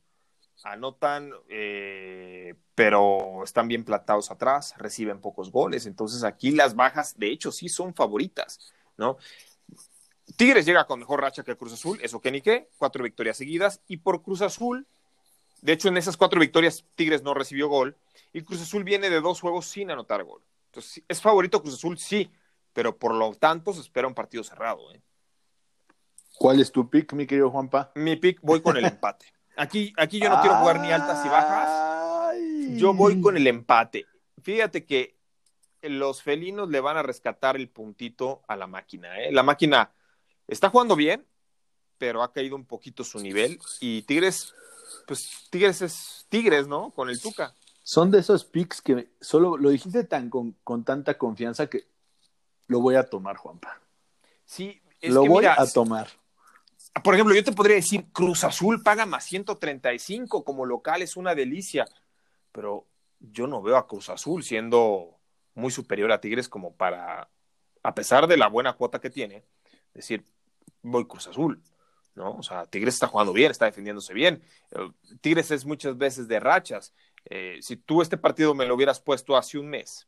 anotan, 0.63 1.33
eh, 1.49 2.55
pero 2.75 3.41
están 3.43 3.69
bien 3.69 3.85
plantados 3.85 4.29
atrás, 4.29 4.75
reciben 4.77 5.21
pocos 5.21 5.49
goles. 5.49 5.85
Entonces 5.85 6.23
aquí 6.23 6.51
las 6.51 6.75
bajas, 6.75 7.17
de 7.17 7.31
hecho, 7.31 7.51
sí 7.51 7.69
son 7.69 7.93
favoritas, 7.93 8.73
¿no? 8.97 9.17
Tigres 10.35 10.65
llega 10.65 10.85
con 10.85 10.99
mejor 10.99 11.21
racha 11.21 11.43
que 11.43 11.55
Cruz 11.55 11.73
Azul, 11.73 11.99
eso 12.01 12.19
que 12.19 12.31
ni 12.31 12.41
qué, 12.41 12.69
cuatro 12.77 13.03
victorias 13.03 13.37
seguidas, 13.37 13.81
y 13.87 13.97
por 13.97 14.21
Cruz 14.21 14.41
Azul, 14.41 14.85
de 15.61 15.71
hecho 15.71 15.87
en 15.87 15.97
esas 15.97 16.17
cuatro 16.17 16.39
victorias 16.39 16.83
Tigres 16.95 17.23
no 17.23 17.33
recibió 17.33 17.69
gol, 17.69 17.95
y 18.33 18.41
Cruz 18.41 18.61
Azul 18.61 18.83
viene 18.83 19.09
de 19.09 19.21
dos 19.21 19.39
juegos 19.39 19.67
sin 19.67 19.89
anotar 19.89 20.23
gol. 20.23 20.41
Entonces, 20.67 21.03
¿es 21.07 21.21
favorito 21.21 21.61
Cruz 21.61 21.75
Azul? 21.75 21.97
Sí, 21.97 22.29
pero 22.73 22.97
por 22.97 23.13
lo 23.13 23.33
tanto 23.35 23.71
se 23.71 23.79
espera 23.79 24.07
un 24.07 24.13
partido 24.13 24.43
cerrado. 24.43 24.91
¿eh? 24.91 25.01
¿Cuál 26.37 26.59
es 26.59 26.69
tu 26.71 26.89
pick, 26.89 27.13
mi 27.13 27.25
querido 27.25 27.49
Juanpa? 27.49 27.91
Mi 27.95 28.17
pick, 28.17 28.39
voy 28.41 28.61
con 28.61 28.75
el 28.75 28.83
empate. 28.85 29.27
Aquí, 29.55 29.93
aquí 29.95 30.19
yo 30.19 30.29
no 30.29 30.41
quiero 30.41 30.57
jugar 30.57 30.81
ni 30.81 30.91
altas 30.91 31.25
y 31.25 31.29
bajas. 31.29 32.14
Yo 32.73 32.93
voy 32.93 33.21
con 33.21 33.37
el 33.37 33.47
empate. 33.47 34.05
Fíjate 34.41 34.85
que 34.85 35.15
los 35.81 36.21
felinos 36.21 36.69
le 36.69 36.79
van 36.79 36.97
a 36.97 37.03
rescatar 37.03 37.55
el 37.55 37.69
puntito 37.69 38.43
a 38.47 38.55
la 38.55 38.67
máquina. 38.67 39.19
¿eh? 39.19 39.31
La 39.31 39.43
máquina 39.43 39.91
está 40.47 40.69
jugando 40.69 40.95
bien, 40.95 41.25
pero 41.97 42.23
ha 42.23 42.33
caído 42.33 42.55
un 42.55 42.65
poquito 42.65 43.03
su 43.03 43.19
nivel. 43.19 43.59
Y 43.79 44.01
Tigres, 44.03 44.53
pues 45.07 45.47
Tigres 45.49 45.81
es 45.81 46.25
Tigres, 46.29 46.67
¿no? 46.67 46.91
Con 46.91 47.09
el 47.09 47.21
Tuca. 47.21 47.53
Son 47.83 48.09
de 48.09 48.19
esos 48.19 48.45
picks 48.45 48.81
que 48.81 49.09
solo 49.21 49.57
lo 49.57 49.69
dijiste 49.69 50.03
tan 50.03 50.29
con, 50.29 50.55
con 50.63 50.83
tanta 50.83 51.17
confianza 51.17 51.67
que 51.67 51.87
lo 52.67 52.79
voy 52.79 52.95
a 52.95 53.03
tomar, 53.03 53.37
Juanpa. 53.37 53.79
Sí, 54.43 54.81
es 55.01 55.13
lo 55.13 55.25
voy 55.25 55.45
a 55.45 55.65
tomar. 55.67 56.07
Por 57.03 57.13
ejemplo, 57.13 57.35
yo 57.35 57.43
te 57.43 57.51
podría 57.51 57.75
decir, 57.75 58.05
Cruz 58.11 58.43
Azul 58.43 58.81
paga 58.81 59.05
más 59.05 59.25
135 59.25 60.43
como 60.43 60.65
local, 60.65 61.01
es 61.01 61.17
una 61.17 61.35
delicia, 61.35 61.85
pero 62.55 62.87
yo 63.19 63.47
no 63.47 63.61
veo 63.61 63.75
a 63.75 63.85
Cruz 63.85 64.09
Azul 64.09 64.41
siendo 64.41 65.19
muy 65.55 65.71
superior 65.71 66.09
a 66.13 66.21
Tigres 66.21 66.47
como 66.47 66.73
para, 66.73 67.29
a 67.83 67.93
pesar 67.93 68.27
de 68.27 68.37
la 68.37 68.47
buena 68.47 68.73
cuota 68.73 69.01
que 69.01 69.09
tiene, 69.09 69.43
decir, 69.93 70.23
voy 70.81 71.05
Cruz 71.05 71.27
Azul, 71.27 71.61
¿no? 72.15 72.31
O 72.37 72.43
sea, 72.43 72.65
Tigres 72.65 72.93
está 72.93 73.07
jugando 73.07 73.33
bien, 73.33 73.51
está 73.51 73.65
defendiéndose 73.65 74.13
bien. 74.13 74.41
Tigres 75.19 75.51
es 75.51 75.65
muchas 75.65 75.97
veces 75.97 76.29
de 76.29 76.39
rachas. 76.39 76.93
Eh, 77.25 77.57
si 77.61 77.75
tú 77.75 78.01
este 78.01 78.17
partido 78.17 78.55
me 78.55 78.65
lo 78.65 78.75
hubieras 78.75 79.01
puesto 79.01 79.35
hace 79.35 79.57
un 79.57 79.67
mes, 79.67 80.07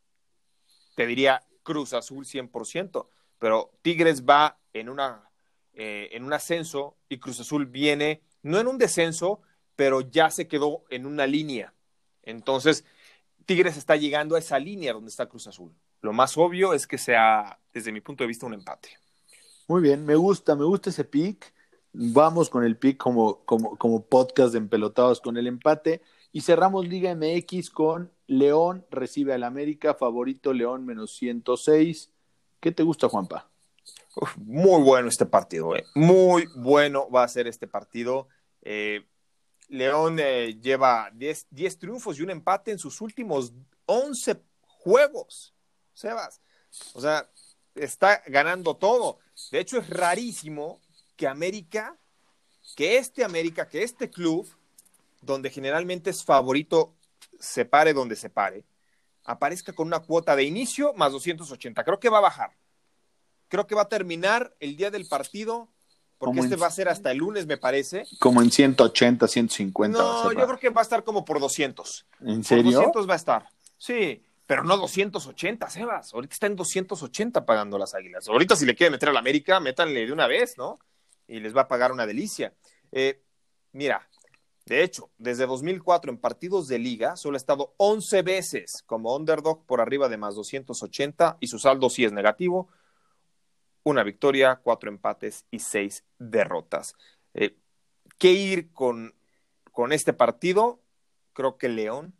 te 0.95 1.05
diría 1.05 1.43
Cruz 1.63 1.91
Azul 1.91 2.25
100%, 2.25 3.09
pero 3.39 3.73
Tigres 3.81 4.23
va 4.23 4.57
en 4.71 4.87
una 4.87 5.29
eh, 5.73 6.09
en 6.13 6.23
un 6.23 6.31
ascenso 6.31 6.97
y 7.09 7.19
Cruz 7.19 7.41
Azul 7.41 7.65
viene, 7.65 8.23
no 8.41 8.57
en 8.59 8.67
un 8.67 8.77
descenso, 8.77 9.41
pero 9.75 10.01
ya 10.01 10.31
se 10.31 10.47
quedó 10.47 10.85
en 10.89 11.05
una 11.05 11.27
línea. 11.27 11.73
Entonces, 12.27 12.85
Tigres 13.45 13.77
está 13.77 13.95
llegando 13.95 14.35
a 14.35 14.39
esa 14.39 14.59
línea 14.59 14.93
donde 14.93 15.09
está 15.09 15.27
Cruz 15.27 15.47
Azul. 15.47 15.73
Lo 16.01 16.13
más 16.13 16.37
obvio 16.37 16.73
es 16.73 16.85
que 16.85 16.97
sea, 16.97 17.59
desde 17.73 17.91
mi 17.91 18.01
punto 18.01 18.23
de 18.23 18.27
vista, 18.27 18.45
un 18.45 18.53
empate. 18.53 18.89
Muy 19.67 19.81
bien, 19.81 20.05
me 20.05 20.15
gusta, 20.15 20.55
me 20.55 20.65
gusta 20.65 20.89
ese 20.89 21.03
pick. 21.03 21.53
Vamos 21.93 22.49
con 22.49 22.63
el 22.63 22.77
pick 22.77 22.97
como, 22.97 23.43
como, 23.45 23.77
como 23.77 24.05
podcast 24.05 24.51
de 24.51 24.59
empelotados 24.59 25.21
con 25.21 25.37
el 25.37 25.47
empate. 25.47 26.01
Y 26.31 26.41
cerramos 26.41 26.87
Liga 26.87 27.15
MX 27.15 27.69
con 27.69 28.11
León 28.27 28.85
recibe 28.91 29.33
al 29.33 29.43
América, 29.43 29.93
favorito 29.93 30.53
León 30.53 30.85
menos 30.85 31.15
106. 31.15 32.11
¿Qué 32.59 32.71
te 32.71 32.83
gusta, 32.83 33.07
Juanpa? 33.07 33.49
muy 34.37 34.81
bueno 34.81 35.09
este 35.09 35.27
partido, 35.27 35.75
eh. 35.75 35.85
muy 35.93 36.47
bueno 36.55 37.07
va 37.09 37.23
a 37.23 37.27
ser 37.27 37.47
este 37.47 37.67
partido. 37.67 38.27
Eh, 38.61 39.05
León 39.67 40.17
eh, 40.19 40.57
lleva 40.61 41.09
10, 41.13 41.47
triunfos 41.79 42.17
y 42.17 42.21
un 42.21 42.29
empate 42.29 42.71
en 42.71 42.79
sus 42.79 43.01
últimos 43.01 43.53
11 43.85 44.41
juegos. 44.61 45.53
Sebas, 45.93 46.41
o 46.93 47.01
sea, 47.01 47.29
está 47.75 48.21
ganando 48.27 48.75
todo. 48.75 49.19
De 49.51 49.59
hecho, 49.59 49.79
es 49.79 49.89
rarísimo 49.89 50.79
que 51.15 51.27
América, 51.27 51.97
que 52.75 52.97
este 52.97 53.23
América, 53.23 53.67
que 53.67 53.83
este 53.83 54.09
club, 54.09 54.47
donde 55.21 55.49
generalmente 55.49 56.11
es 56.11 56.23
favorito, 56.23 56.93
se 57.39 57.65
pare 57.65 57.93
donde 57.93 58.15
se 58.15 58.29
pare, 58.29 58.63
aparezca 59.23 59.73
con 59.73 59.87
una 59.87 59.99
cuota 59.99 60.35
de 60.35 60.43
inicio 60.43 60.93
más 60.93 61.11
280. 61.11 61.83
Creo 61.83 61.99
que 61.99 62.09
va 62.09 62.19
a 62.19 62.21
bajar 62.21 62.51
Creo 63.49 63.65
que 63.65 63.75
va 63.75 63.83
a 63.83 63.89
terminar 63.89 64.55
el 64.59 64.75
día 64.75 64.91
del 64.91 65.07
partido, 65.07 65.69
porque 66.17 66.39
este 66.39 66.55
va 66.55 66.67
a 66.67 66.71
ser 66.71 66.89
hasta 66.89 67.11
el 67.11 67.19
lunes, 67.19 67.45
me 67.45 67.57
parece. 67.57 68.05
Como 68.19 68.41
en 68.41 68.51
180, 68.51 69.27
150. 69.27 69.97
No, 69.97 70.31
yo 70.31 70.45
creo 70.45 70.59
que 70.59 70.69
va 70.69 70.81
a 70.81 70.83
estar 70.83 71.03
como 71.03 71.23
por 71.23 71.39
200. 71.39 72.05
¿En 72.21 72.43
serio? 72.43 72.63
Por 72.63 72.73
200 72.73 73.09
va 73.09 73.13
a 73.13 73.17
estar. 73.17 73.49
Sí, 73.77 74.23
pero 74.47 74.63
no 74.63 74.77
280, 74.77 75.69
Sebas. 75.69 76.13
Ahorita 76.13 76.33
está 76.33 76.47
en 76.47 76.55
280 76.55 77.45
pagando 77.45 77.77
las 77.77 77.93
águilas. 77.93 78.27
Ahorita, 78.27 78.55
si 78.55 78.65
le 78.65 78.75
quiere 78.75 78.91
meter 78.91 79.09
a 79.09 79.13
la 79.13 79.19
América, 79.19 79.59
métanle 79.59 80.05
de 80.05 80.11
una 80.11 80.25
vez, 80.25 80.57
¿no? 80.57 80.79
Y 81.27 81.39
les 81.39 81.55
va 81.55 81.61
a 81.61 81.67
pagar 81.67 81.91
una 81.91 82.07
delicia. 82.07 82.53
Eh, 82.91 83.21
mira, 83.73 84.07
de 84.65 84.83
hecho, 84.83 85.11
desde 85.17 85.45
2004 85.45 86.11
en 86.11 86.17
partidos 86.17 86.67
de 86.67 86.79
liga 86.79 87.15
solo 87.15 87.35
ha 87.35 87.37
estado 87.37 87.73
11 87.77 88.21
veces 88.23 88.83
como 88.85 89.15
underdog 89.15 89.65
por 89.65 89.81
arriba 89.81 90.09
de 90.09 90.17
más 90.17 90.35
280 90.35 91.37
y 91.39 91.47
su 91.47 91.59
saldo 91.59 91.89
sí 91.89 92.03
es 92.03 92.11
negativo 92.11 92.67
una 93.89 94.03
victoria, 94.03 94.59
cuatro 94.63 94.89
empates 94.89 95.45
y 95.51 95.59
seis 95.59 96.03
derrotas. 96.19 96.95
Eh, 97.33 97.57
¿Qué 98.17 98.31
ir 98.31 98.73
con, 98.73 99.13
con 99.71 99.93
este 99.93 100.13
partido? 100.13 100.81
Creo 101.33 101.57
que 101.57 101.69
León 101.69 102.15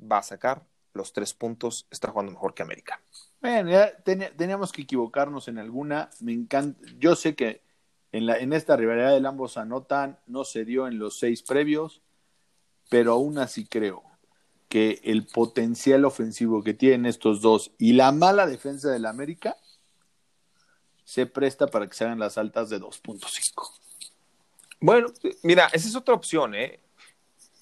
va 0.00 0.18
a 0.18 0.22
sacar 0.22 0.66
los 0.92 1.12
tres 1.12 1.34
puntos, 1.34 1.86
está 1.90 2.08
jugando 2.08 2.32
mejor 2.32 2.54
que 2.54 2.62
América. 2.62 3.00
Teníamos 4.36 4.72
que 4.72 4.82
equivocarnos 4.82 5.48
en 5.48 5.58
alguna. 5.58 6.10
Me 6.20 6.32
encanta. 6.32 6.80
Yo 6.98 7.14
sé 7.14 7.34
que 7.34 7.62
en, 8.12 8.26
la, 8.26 8.36
en 8.36 8.52
esta 8.52 8.76
rivalidad 8.76 9.18
de 9.18 9.26
ambos 9.26 9.56
anotan, 9.56 10.18
no 10.26 10.44
se 10.44 10.64
dio 10.64 10.88
en 10.88 10.98
los 10.98 11.18
seis 11.18 11.42
previos, 11.42 12.02
pero 12.88 13.12
aún 13.12 13.38
así 13.38 13.64
creo 13.66 14.02
que 14.68 15.00
el 15.04 15.26
potencial 15.26 16.04
ofensivo 16.04 16.62
que 16.62 16.74
tienen 16.74 17.06
estos 17.06 17.40
dos 17.40 17.72
y 17.78 17.94
la 17.94 18.12
mala 18.12 18.46
defensa 18.46 18.90
del 18.90 19.06
América 19.06 19.56
se 21.10 21.26
presta 21.26 21.66
para 21.66 21.88
que 21.88 21.94
se 21.94 22.04
hagan 22.04 22.20
las 22.20 22.38
altas 22.38 22.70
de 22.70 22.80
2.5. 22.80 23.68
Bueno, 24.78 25.08
mira, 25.42 25.66
esa 25.72 25.88
es 25.88 25.96
otra 25.96 26.14
opción, 26.14 26.54
¿eh? 26.54 26.78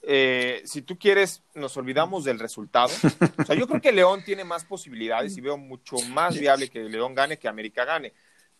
¿eh? 0.02 0.60
si 0.66 0.82
tú 0.82 0.98
quieres, 0.98 1.42
nos 1.54 1.74
olvidamos 1.78 2.24
del 2.24 2.38
resultado. 2.38 2.92
O 3.38 3.44
sea, 3.46 3.56
yo 3.56 3.66
creo 3.66 3.80
que 3.80 3.90
León 3.90 4.22
tiene 4.22 4.44
más 4.44 4.66
posibilidades 4.66 5.34
y 5.38 5.40
veo 5.40 5.56
mucho 5.56 5.96
más 6.10 6.38
viable 6.38 6.68
que 6.68 6.80
León 6.80 7.14
gane 7.14 7.38
que 7.38 7.48
América 7.48 7.86
gane. 7.86 8.12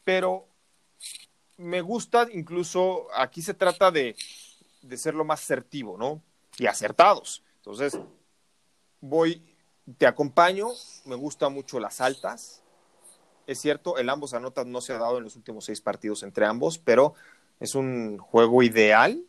Pero 0.05 0.49
me 1.59 1.83
gusta 1.83 2.27
incluso, 2.33 3.09
aquí 3.15 3.43
se 3.43 3.53
trata 3.53 3.91
de, 3.91 4.17
de 4.81 4.97
ser 4.97 5.15
lo 5.15 5.27
más 5.27 5.43
asertivo, 5.43 5.99
¿no? 5.99 6.23
Y 6.57 6.65
acertados. 6.65 7.43
Entonces, 7.57 7.99
voy, 9.03 9.55
te 9.99 10.07
acompaño, 10.07 10.69
me 11.05 11.15
gustan 11.15 11.53
mucho 11.53 11.79
las 11.79 12.01
altas, 12.01 12.63
es 13.49 13.61
cierto, 13.61 13.97
el 13.97 14.11
ambos 14.11 14.35
anotan 14.35 14.71
no 14.71 14.83
se 14.83 14.93
ha 14.93 14.99
dado 14.99 15.17
en 15.17 15.25
los 15.25 15.35
últimos 15.35 15.65
seis 15.65 15.81
partidos 15.81 16.23
entre 16.23 16.45
ambos, 16.45 16.79
pero 16.79 17.15
es 17.59 17.75
un 17.75 18.19
juego 18.19 18.63
ideal 18.63 19.23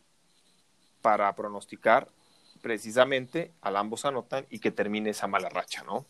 para 1.01 1.33
pronosticar 1.35 2.09
precisamente 2.61 3.53
al 3.61 3.77
ambos 3.77 4.03
anotan 4.03 4.45
y 4.49 4.59
que 4.59 4.71
termine 4.71 5.11
esa 5.11 5.27
mala 5.27 5.47
racha, 5.47 5.83
¿no? 5.83 6.05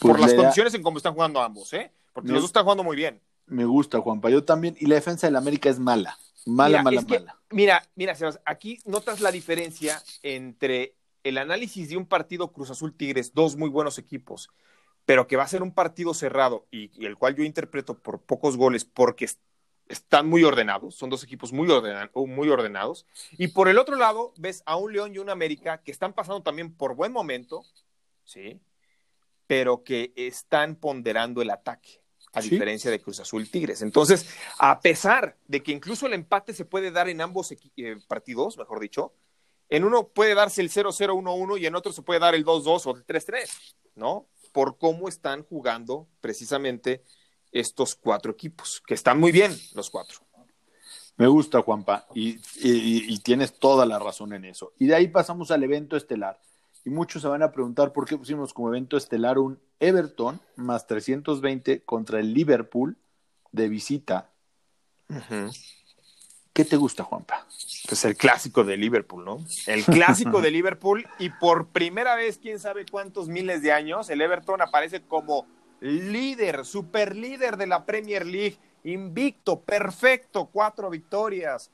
Por 0.00 0.18
las 0.18 0.32
condiciones 0.32 0.72
en 0.72 0.82
cómo 0.82 0.96
están 0.96 1.12
jugando 1.12 1.42
ambos, 1.42 1.74
¿eh? 1.74 1.92
Porque 2.14 2.32
los 2.32 2.40
dos 2.40 2.48
están 2.48 2.64
jugando 2.64 2.82
muy 2.82 2.96
bien. 2.96 3.20
Me 3.46 3.66
gusta, 3.66 4.00
Juanpa. 4.00 4.30
Yo 4.30 4.42
también. 4.42 4.74
Y 4.80 4.86
la 4.86 4.94
defensa 4.94 5.26
del 5.26 5.36
América 5.36 5.68
es 5.68 5.78
mala. 5.78 6.18
Mala, 6.46 6.82
mala, 6.82 7.02
mala. 7.02 7.38
Mira, 7.50 7.86
mira, 7.96 8.14
Sebas, 8.14 8.40
aquí 8.46 8.78
notas 8.86 9.20
la 9.20 9.30
diferencia 9.30 10.02
entre 10.22 10.94
el 11.22 11.36
análisis 11.36 11.90
de 11.90 11.98
un 11.98 12.06
partido 12.06 12.50
Cruz 12.50 12.70
Azul 12.70 12.94
Tigres, 12.94 13.34
dos 13.34 13.56
muy 13.56 13.68
buenos 13.68 13.98
equipos, 13.98 14.48
pero 15.06 15.26
que 15.26 15.36
va 15.36 15.42
a 15.42 15.48
ser 15.48 15.62
un 15.62 15.72
partido 15.72 16.14
cerrado 16.14 16.66
y, 16.70 16.90
el 17.04 17.16
cual 17.16 17.34
yo 17.36 17.44
interpreto 17.44 17.98
por 17.98 18.20
pocos 18.20 18.56
goles 18.56 18.84
porque 18.84 19.28
están 19.88 20.26
muy 20.26 20.44
ordenados, 20.44 20.94
son 20.94 21.10
dos 21.10 21.22
equipos 21.22 21.52
muy, 21.52 21.68
muy 22.14 22.48
ordenados. 22.48 23.06
Y 23.32 23.48
por 23.48 23.68
el 23.68 23.78
otro 23.78 23.96
lado, 23.96 24.32
ves 24.38 24.62
a 24.64 24.76
un 24.76 24.92
León 24.92 25.14
y 25.14 25.18
un 25.18 25.28
América 25.28 25.82
que 25.82 25.92
están 25.92 26.14
pasando 26.14 26.42
también 26.42 26.74
por 26.74 26.94
buen 26.94 27.12
momento, 27.12 27.64
¿sí? 28.24 28.60
Pero 29.46 29.84
que 29.84 30.12
están 30.16 30.76
ponderando 30.76 31.42
el 31.42 31.50
ataque. 31.50 32.00
a 32.32 32.40
diferencia 32.40 32.90
de 32.90 33.00
Cruz 33.00 33.20
Azul 33.20 33.48
Tigres. 33.48 33.80
Entonces, 33.82 34.28
a 34.58 34.80
pesar 34.80 35.36
de 35.46 35.62
que 35.62 35.70
incluso 35.70 36.06
el 36.06 36.14
empate 36.14 36.52
se 36.52 36.64
puede 36.64 36.90
dar 36.90 37.08
en 37.08 37.20
ambos 37.20 37.52
eh, 37.52 37.96
partidos, 38.08 38.58
mejor 38.58 38.80
dicho, 38.80 39.12
en 39.68 39.84
uno 39.84 40.08
puede 40.08 40.34
darse 40.34 40.60
el 40.60 40.70
0-0-1-1 40.70 41.60
y 41.60 41.66
en 41.66 41.76
otro 41.76 41.92
se 41.92 42.02
puede 42.02 42.18
dar 42.18 42.34
el 42.34 42.44
2-2 42.44 42.86
o 42.86 42.96
el 42.96 43.06
3-3, 43.06 43.48
¿no? 43.94 44.28
Por 44.54 44.78
cómo 44.78 45.08
están 45.08 45.42
jugando 45.42 46.06
precisamente 46.20 47.02
estos 47.50 47.96
cuatro 47.96 48.30
equipos, 48.30 48.80
que 48.86 48.94
están 48.94 49.18
muy 49.18 49.32
bien 49.32 49.52
los 49.74 49.90
cuatro. 49.90 50.20
Me 51.16 51.26
gusta, 51.26 51.60
Juanpa, 51.60 52.06
y, 52.14 52.38
y, 52.62 53.18
tienes 53.18 53.58
toda 53.58 53.84
la 53.84 53.98
razón 53.98 54.32
en 54.32 54.44
eso. 54.44 54.72
Y 54.78 54.86
de 54.86 54.94
ahí 54.94 55.08
pasamos 55.08 55.50
al 55.50 55.64
evento 55.64 55.96
estelar. 55.96 56.40
Y 56.84 56.90
muchos 56.90 57.22
se 57.22 57.28
van 57.28 57.42
a 57.42 57.50
preguntar 57.50 57.92
por 57.92 58.06
qué 58.06 58.16
pusimos 58.16 58.54
como 58.54 58.68
evento 58.68 58.96
estelar 58.96 59.38
un 59.38 59.58
Everton 59.80 60.40
más 60.54 60.86
320 60.86 61.82
contra 61.82 62.20
el 62.20 62.32
Liverpool 62.32 62.96
de 63.50 63.68
visita. 63.68 64.30
¿Qué 66.54 66.64
te 66.64 66.76
gusta, 66.76 67.02
Juanpa? 67.02 67.48
Pues 67.88 68.04
el 68.04 68.16
clásico 68.16 68.62
de 68.62 68.76
Liverpool, 68.76 69.24
¿no? 69.24 69.44
El 69.66 69.84
clásico 69.84 70.40
de 70.40 70.50
Liverpool 70.52 71.04
y 71.18 71.28
por 71.28 71.66
primera 71.66 72.14
vez, 72.14 72.38
quién 72.38 72.60
sabe 72.60 72.86
cuántos 72.88 73.26
miles 73.26 73.60
de 73.60 73.72
años, 73.72 74.08
el 74.08 74.20
Everton 74.20 74.62
aparece 74.62 75.02
como 75.02 75.48
líder, 75.80 76.64
super 76.64 77.16
líder 77.16 77.56
de 77.56 77.66
la 77.66 77.84
Premier 77.84 78.24
League, 78.24 78.56
invicto, 78.84 79.62
perfecto, 79.62 80.46
cuatro 80.46 80.90
victorias, 80.90 81.72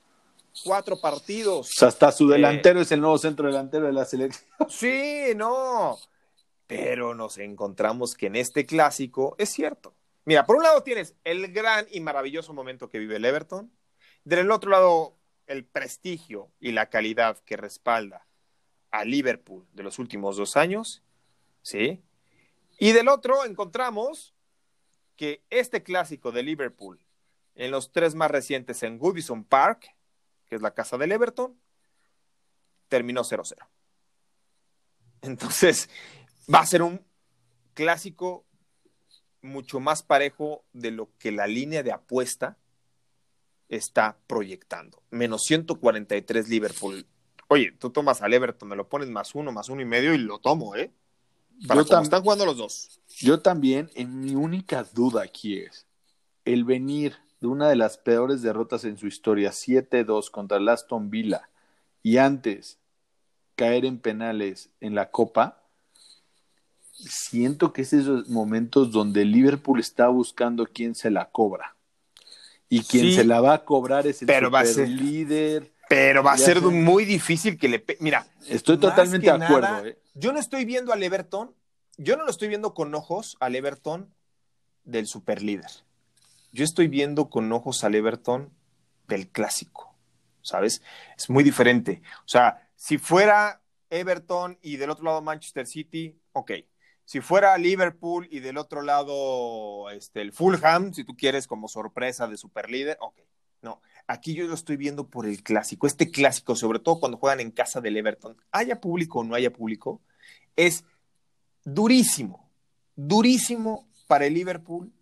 cuatro 0.65 0.99
partidos. 0.99 1.69
O 1.69 1.73
sea, 1.79 1.89
hasta 1.89 2.11
su 2.11 2.27
delantero 2.27 2.81
es 2.81 2.91
el 2.91 3.03
nuevo 3.03 3.19
centro 3.19 3.49
delantero 3.49 3.87
de 3.87 3.93
la 3.93 4.07
selección. 4.07 4.49
Sí, 4.71 5.35
no. 5.37 5.99
Pero 6.67 7.15
nos 7.15 7.37
encontramos 7.37 8.15
que 8.15 8.29
en 8.29 8.37
este 8.37 8.65
clásico 8.65 9.35
es 9.37 9.51
cierto. 9.51 9.95
Mira, 10.25 10.47
por 10.47 10.57
un 10.57 10.63
lado 10.63 10.83
tienes 10.83 11.15
el 11.25 11.53
gran 11.53 11.87
y 11.91 12.01
maravilloso 12.01 12.55
momento 12.55 12.89
que 12.89 12.99
vive 12.99 13.17
el 13.17 13.27
Everton. 13.27 13.71
Del 14.31 14.53
otro 14.53 14.71
lado, 14.71 15.17
el 15.49 15.65
prestigio 15.65 16.53
y 16.61 16.71
la 16.71 16.89
calidad 16.89 17.41
que 17.41 17.57
respalda 17.57 18.29
a 18.93 19.05
Liverpool 19.05 19.67
de 19.73 19.83
los 19.83 19.99
últimos 19.99 20.37
dos 20.37 20.57
años. 20.57 21.03
¿Sí? 21.63 22.01
Y 22.79 22.93
del 22.93 23.09
otro 23.09 23.45
encontramos 23.45 24.33
que 25.17 25.43
este 25.51 25.83
clásico 25.83 26.31
de 26.31 26.45
Liverpool, 26.45 27.05
en 27.57 27.73
los 27.73 27.91
tres 27.91 28.15
más 28.15 28.31
recientes 28.31 28.85
en 28.85 28.99
Goodison 28.99 29.43
Park, 29.43 29.97
que 30.47 30.55
es 30.55 30.63
la 30.63 30.75
casa 30.75 30.97
del 30.97 31.11
Everton, 31.11 31.61
terminó 32.87 33.25
0-0. 33.25 33.57
Entonces, 35.23 35.91
va 36.49 36.61
a 36.61 36.67
ser 36.67 36.83
un 36.83 37.05
clásico 37.75 38.47
mucho 39.43 39.81
más 39.81 40.05
parejo 40.05 40.65
de 40.73 40.93
lo 40.93 41.11
que 41.19 41.33
la 41.33 41.49
línea 41.49 41.83
de 41.83 41.91
apuesta 41.91 42.60
está 43.71 44.19
proyectando. 44.27 45.03
Menos 45.11 45.45
143 45.45 46.49
Liverpool. 46.49 47.07
Oye, 47.49 47.73
tú 47.73 47.91
tomas 47.91 48.21
al 48.21 48.35
Everton, 48.35 48.69
me 48.69 48.77
lo 48.77 48.89
pones 48.89 49.09
más 49.09 49.35
uno, 49.35 49.53
más 49.53 49.69
uno 49.69 49.81
y 49.81 49.87
medio 49.87 50.13
y 50.13 50.19
lo 50.19 50.39
tomo, 50.39 50.77
¿eh? 50.77 50.93
Para 51.67 51.83
están 51.83 52.23
jugando 52.23 52.47
los 52.47 52.57
dos. 52.57 53.01
Yo 53.19 53.41
también, 53.41 53.91
en 53.95 54.21
mi 54.21 54.35
única 54.35 54.85
duda 54.95 55.23
aquí 55.23 55.59
es 55.59 55.87
el 56.45 56.65
venir 56.65 57.17
de 57.41 57.49
una 57.49 57.69
de 57.69 57.77
las 57.77 57.99
peores 57.99 58.43
derrotas 58.43 58.85
en 58.85 58.99
su 58.99 59.07
historia, 59.07 59.51
7-2 59.51 60.31
contra 60.31 60.59
el 60.59 60.69
Aston 60.69 61.11
Villa, 61.11 61.49
y 62.03 62.17
antes 62.17 62.79
caer 63.57 63.85
en 63.85 63.99
penales 63.99 64.71
en 64.81 64.95
la 64.95 65.11
Copa, 65.11 65.63
siento 66.93 67.73
que 67.73 67.83
es 67.83 67.93
esos 67.93 68.29
momentos 68.29 68.91
donde 68.91 69.25
Liverpool 69.25 69.81
está 69.81 70.09
buscando 70.09 70.67
quién 70.67 70.95
se 70.95 71.11
la 71.11 71.31
cobra. 71.31 71.77
Y 72.71 72.85
quien 72.85 73.13
se 73.13 73.25
la 73.25 73.43
va 73.43 73.53
a 73.53 73.65
cobrar 73.65 74.07
es 74.07 74.23
el 74.23 74.27
pero 74.27 74.51
líder. 74.87 75.71
Pero 75.91 76.23
va 76.23 76.33
a 76.33 76.39
ser 76.39 76.63
muy 76.63 77.05
difícil 77.05 77.59
que 77.59 77.69
le... 77.69 77.85
Mira. 77.99 78.27
Estoy 78.49 78.79
totalmente 78.79 79.27
de 79.27 79.45
acuerdo. 79.45 79.85
¿eh? 79.85 79.99
Yo 80.15 80.33
no 80.33 80.39
estoy 80.39 80.65
viendo 80.65 80.93
al 80.95 81.03
Everton, 81.03 81.55
yo 81.99 82.17
no 82.17 82.25
lo 82.25 82.31
estoy 82.31 82.49
viendo 82.49 82.73
con 82.73 82.95
ojos 82.95 83.37
al 83.41 83.55
Everton 83.57 84.15
del 84.85 85.07
superlíder 85.07 85.69
yo 86.53 86.65
estoy 86.65 86.89
viendo 86.89 87.31
con 87.31 87.53
ojos 87.53 87.85
al 87.85 87.95
Everton 87.95 88.53
del 89.07 89.29
clásico, 89.29 89.95
¿sabes? 90.43 90.83
Es 91.17 91.31
muy 91.31 91.45
diferente. 91.45 92.03
O 92.21 92.29
sea, 92.29 92.69
si 92.77 92.99
fuera 92.99 93.63
Everton 93.89 94.59
y 94.63 94.77
del 94.77 94.91
otro 94.91 95.05
lado 95.05 95.23
Manchester 95.23 95.67
City, 95.67 96.19
ok. 96.33 96.53
Si 97.11 97.21
fuera 97.21 97.59
Liverpool 97.59 98.29
y 98.31 98.39
del 98.39 98.57
otro 98.57 98.83
lado 98.83 99.91
este, 99.91 100.21
el 100.21 100.33
Fulham, 100.33 100.95
si 100.95 101.03
tú 101.03 101.17
quieres 101.17 101.49
como 101.49 101.67
sorpresa 101.67 102.29
de 102.29 102.37
superlíder, 102.37 102.99
ok. 103.01 103.19
No, 103.63 103.83
aquí 104.07 104.33
yo 104.33 104.47
lo 104.47 104.55
estoy 104.55 104.77
viendo 104.77 105.09
por 105.09 105.27
el 105.27 105.43
clásico. 105.43 105.89
Este 105.89 106.13
clásico, 106.13 106.55
sobre 106.55 106.79
todo 106.79 107.01
cuando 107.01 107.19
juegan 107.19 107.41
en 107.41 107.51
casa 107.51 107.81
del 107.81 107.97
Everton, 107.97 108.37
haya 108.53 108.81
público 108.81 109.19
o 109.19 109.25
no 109.25 109.35
haya 109.35 109.53
público, 109.53 110.01
es 110.55 110.85
durísimo, 111.65 112.49
durísimo 112.95 113.89
para 114.07 114.27
el 114.27 114.35
Liverpool 114.35 114.93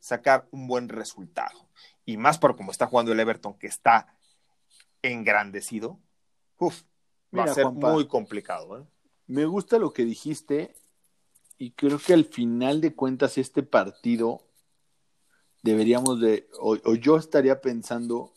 sacar 0.00 0.48
un 0.50 0.66
buen 0.66 0.88
resultado. 0.88 1.68
Y 2.04 2.16
más 2.16 2.38
por 2.38 2.56
cómo 2.56 2.72
está 2.72 2.88
jugando 2.88 3.12
el 3.12 3.20
Everton, 3.20 3.54
que 3.54 3.68
está 3.68 4.18
engrandecido, 5.00 6.00
uf, 6.58 6.82
va 7.32 7.44
a 7.44 7.54
ser 7.54 7.66
muy 7.66 8.08
complicado. 8.08 8.80
¿eh? 8.80 8.84
Me 9.28 9.44
gusta 9.44 9.78
lo 9.78 9.92
que 9.92 10.04
dijiste 10.04 10.74
y 11.58 11.70
creo 11.72 11.98
que 11.98 12.12
al 12.12 12.24
final 12.24 12.80
de 12.80 12.94
cuentas 12.94 13.38
este 13.38 13.62
partido 13.62 14.42
deberíamos 15.62 16.20
de, 16.20 16.48
o, 16.60 16.76
yo 16.94 17.16
estaría 17.16 17.60
pensando 17.60 18.32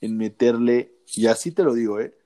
en 0.00 0.16
meterle, 0.16 0.92
y 1.14 1.26
así 1.26 1.50
te 1.50 1.62
lo 1.62 1.74
digo, 1.74 2.00
¿eh? 2.00 2.16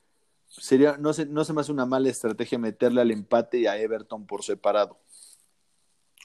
Sería, 0.49 0.97
no 0.97 1.13
se, 1.13 1.27
no 1.27 1.45
se 1.45 1.53
me 1.53 1.61
hace 1.61 1.71
una 1.71 1.87
mala 1.87 2.09
estrategia 2.09 2.59
meterle 2.59 3.01
al 3.01 3.11
empate 3.11 3.59
y 3.59 3.67
a 3.67 3.77
Everton 3.77 4.27
por 4.27 4.43
separado. 4.43 4.99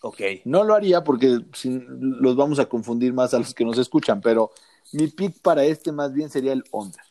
Ok. 0.02 0.22
No 0.46 0.64
lo 0.64 0.74
haría 0.74 1.04
porque 1.04 1.40
los 1.64 2.36
vamos 2.36 2.60
a 2.60 2.66
confundir 2.66 3.14
más 3.14 3.34
a 3.34 3.40
los 3.40 3.54
que 3.54 3.66
nos 3.66 3.78
escuchan, 3.78 4.22
pero 4.22 4.52
mi 4.94 5.08
pick 5.08 5.40
para 5.42 5.64
este 5.66 5.92
más 5.92 6.14
bien 6.14 6.30
sería 6.30 6.54
el 6.54 6.64
under. 6.72 7.02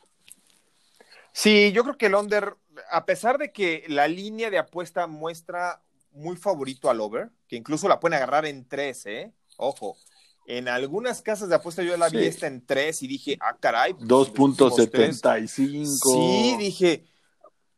Sí, 1.32 1.72
yo 1.72 1.84
creo 1.84 1.96
que 1.96 2.06
el 2.06 2.14
under, 2.14 2.56
a 2.90 3.06
pesar 3.06 3.38
de 3.38 3.52
que 3.52 3.84
la 3.88 4.08
línea 4.08 4.50
de 4.50 4.58
apuesta 4.58 5.06
muestra 5.06 5.82
muy 6.12 6.36
favorito 6.36 6.90
al 6.90 7.00
over, 7.00 7.30
que 7.48 7.56
incluso 7.56 7.88
la 7.88 8.00
pueden 8.00 8.16
agarrar 8.16 8.46
en 8.46 8.66
tres, 8.66 9.06
¿eh? 9.06 9.32
Ojo. 9.56 9.96
En 10.46 10.68
algunas 10.68 11.22
casas 11.22 11.48
de 11.48 11.54
apuesta 11.54 11.84
yo 11.84 11.96
la 11.96 12.08
vi 12.08 12.24
esta 12.24 12.48
en 12.48 12.66
tres 12.66 13.02
y 13.02 13.06
dije, 13.06 13.38
ah, 13.40 13.56
caray. 13.60 13.92
2.75. 13.92 15.96
Sí, 15.96 16.56
dije, 16.58 17.04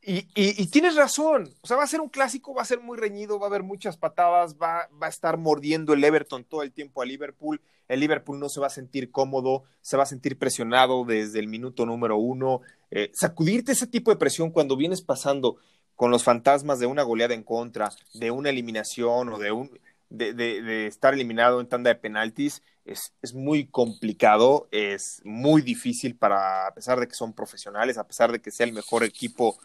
y, 0.06 0.66
tienes 0.66 0.96
razón, 0.96 1.48
o 1.62 1.66
sea, 1.66 1.78
va 1.78 1.84
a 1.84 1.86
ser 1.86 2.02
un 2.02 2.10
clásico, 2.10 2.52
va 2.52 2.60
a 2.60 2.66
ser 2.66 2.80
muy 2.80 2.98
reñido, 2.98 3.38
va 3.38 3.46
a 3.46 3.48
haber 3.48 3.62
muchas 3.62 3.96
patadas, 3.96 4.56
va, 4.56 4.86
va, 5.02 5.06
a 5.06 5.10
estar 5.10 5.38
mordiendo 5.38 5.94
el 5.94 6.04
Everton 6.04 6.44
todo 6.44 6.62
el 6.62 6.72
tiempo 6.72 7.00
a 7.00 7.06
Liverpool, 7.06 7.62
el 7.88 8.00
Liverpool 8.00 8.38
no 8.38 8.50
se 8.50 8.60
va 8.60 8.66
a 8.66 8.70
sentir 8.70 9.10
cómodo, 9.10 9.62
se 9.80 9.96
va 9.96 10.02
a 10.02 10.06
sentir 10.06 10.38
presionado 10.38 11.04
desde 11.04 11.38
el 11.38 11.48
minuto 11.48 11.86
número 11.86 12.18
uno, 12.18 12.60
eh, 12.90 13.10
sacudirte 13.14 13.72
ese 13.72 13.86
tipo 13.86 14.10
de 14.10 14.18
presión 14.18 14.50
cuando 14.50 14.76
vienes 14.76 15.00
pasando 15.00 15.56
con 15.96 16.10
los 16.10 16.24
fantasmas 16.24 16.78
de 16.78 16.86
una 16.86 17.02
goleada 17.02 17.34
en 17.34 17.42
contra, 17.42 17.90
de 18.14 18.30
una 18.30 18.50
eliminación 18.50 19.28
o 19.28 19.38
de, 19.38 19.52
un, 19.52 19.78
de, 20.10 20.86
estar 20.86 21.14
eliminado 21.14 21.60
en 21.60 21.68
tanda 21.68 21.90
de 21.90 21.96
penaltis, 21.96 22.62
es, 22.84 23.14
es 23.22 23.34
muy 23.34 23.66
complicado, 23.66 24.68
es 24.70 25.20
muy 25.24 25.62
difícil 25.62 26.16
para, 26.16 26.66
a 26.66 26.74
pesar 26.74 27.00
de 27.00 27.08
que 27.08 27.14
son 27.14 27.32
profesionales, 27.32 27.96
a 27.96 28.06
pesar 28.06 28.32
de 28.32 28.40
que 28.40 28.50
sea 28.50 28.66
el 28.66 28.72
mejor 28.72 29.04
equipo 29.04 29.58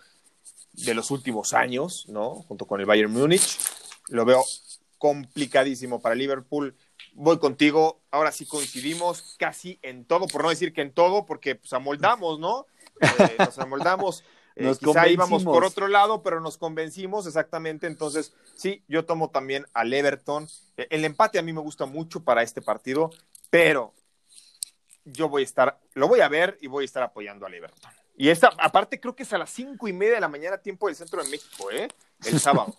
de 0.73 0.93
los 0.93 1.11
últimos 1.11 1.53
años, 1.53 2.05
¿no? 2.09 2.35
Junto 2.47 2.65
con 2.65 2.79
el 2.79 2.85
Bayern 2.85 3.11
Múnich. 3.11 3.57
Lo 4.09 4.25
veo 4.25 4.43
complicadísimo 4.97 6.01
para 6.01 6.15
Liverpool. 6.15 6.75
Voy 7.13 7.39
contigo, 7.39 8.01
ahora 8.11 8.31
sí 8.31 8.45
coincidimos 8.45 9.35
casi 9.37 9.79
en 9.81 10.05
todo, 10.05 10.27
por 10.27 10.43
no 10.43 10.49
decir 10.49 10.73
que 10.73 10.81
en 10.81 10.93
todo, 10.93 11.25
porque 11.25 11.55
pues 11.55 11.73
amoldamos, 11.73 12.39
¿no? 12.39 12.65
Eh, 13.01 13.35
nos 13.39 13.57
amoldamos. 13.59 14.23
Eh, 14.55 14.63
nos 14.63 14.79
quizá 14.79 15.07
íbamos 15.07 15.43
por 15.43 15.63
otro 15.63 15.87
lado, 15.87 16.21
pero 16.23 16.39
nos 16.41 16.57
convencimos 16.57 17.27
exactamente. 17.27 17.87
Entonces, 17.87 18.33
sí, 18.55 18.83
yo 18.87 19.05
tomo 19.05 19.29
también 19.29 19.65
al 19.73 19.93
Everton. 19.93 20.47
Eh, 20.77 20.87
el 20.89 21.05
empate 21.05 21.39
a 21.39 21.41
mí 21.41 21.53
me 21.53 21.61
gusta 21.61 21.85
mucho 21.85 22.23
para 22.23 22.43
este 22.43 22.61
partido, 22.61 23.09
pero 23.49 23.93
yo 25.05 25.29
voy 25.29 25.43
a 25.43 25.45
estar, 25.45 25.79
lo 25.93 26.07
voy 26.07 26.21
a 26.21 26.27
ver 26.27 26.57
y 26.61 26.67
voy 26.67 26.83
a 26.83 26.85
estar 26.85 27.03
apoyando 27.03 27.45
al 27.45 27.53
Everton. 27.53 27.91
Y 28.17 28.29
esta, 28.29 28.51
aparte, 28.57 28.99
creo 28.99 29.15
que 29.15 29.23
es 29.23 29.31
a 29.31 29.37
las 29.37 29.49
cinco 29.49 29.87
y 29.87 29.93
media 29.93 30.15
de 30.15 30.21
la 30.21 30.27
mañana, 30.27 30.57
tiempo 30.57 30.87
del 30.87 30.95
centro 30.95 31.23
de 31.23 31.29
México, 31.29 31.71
¿eh? 31.71 31.87
El 32.25 32.39
sábado. 32.39 32.75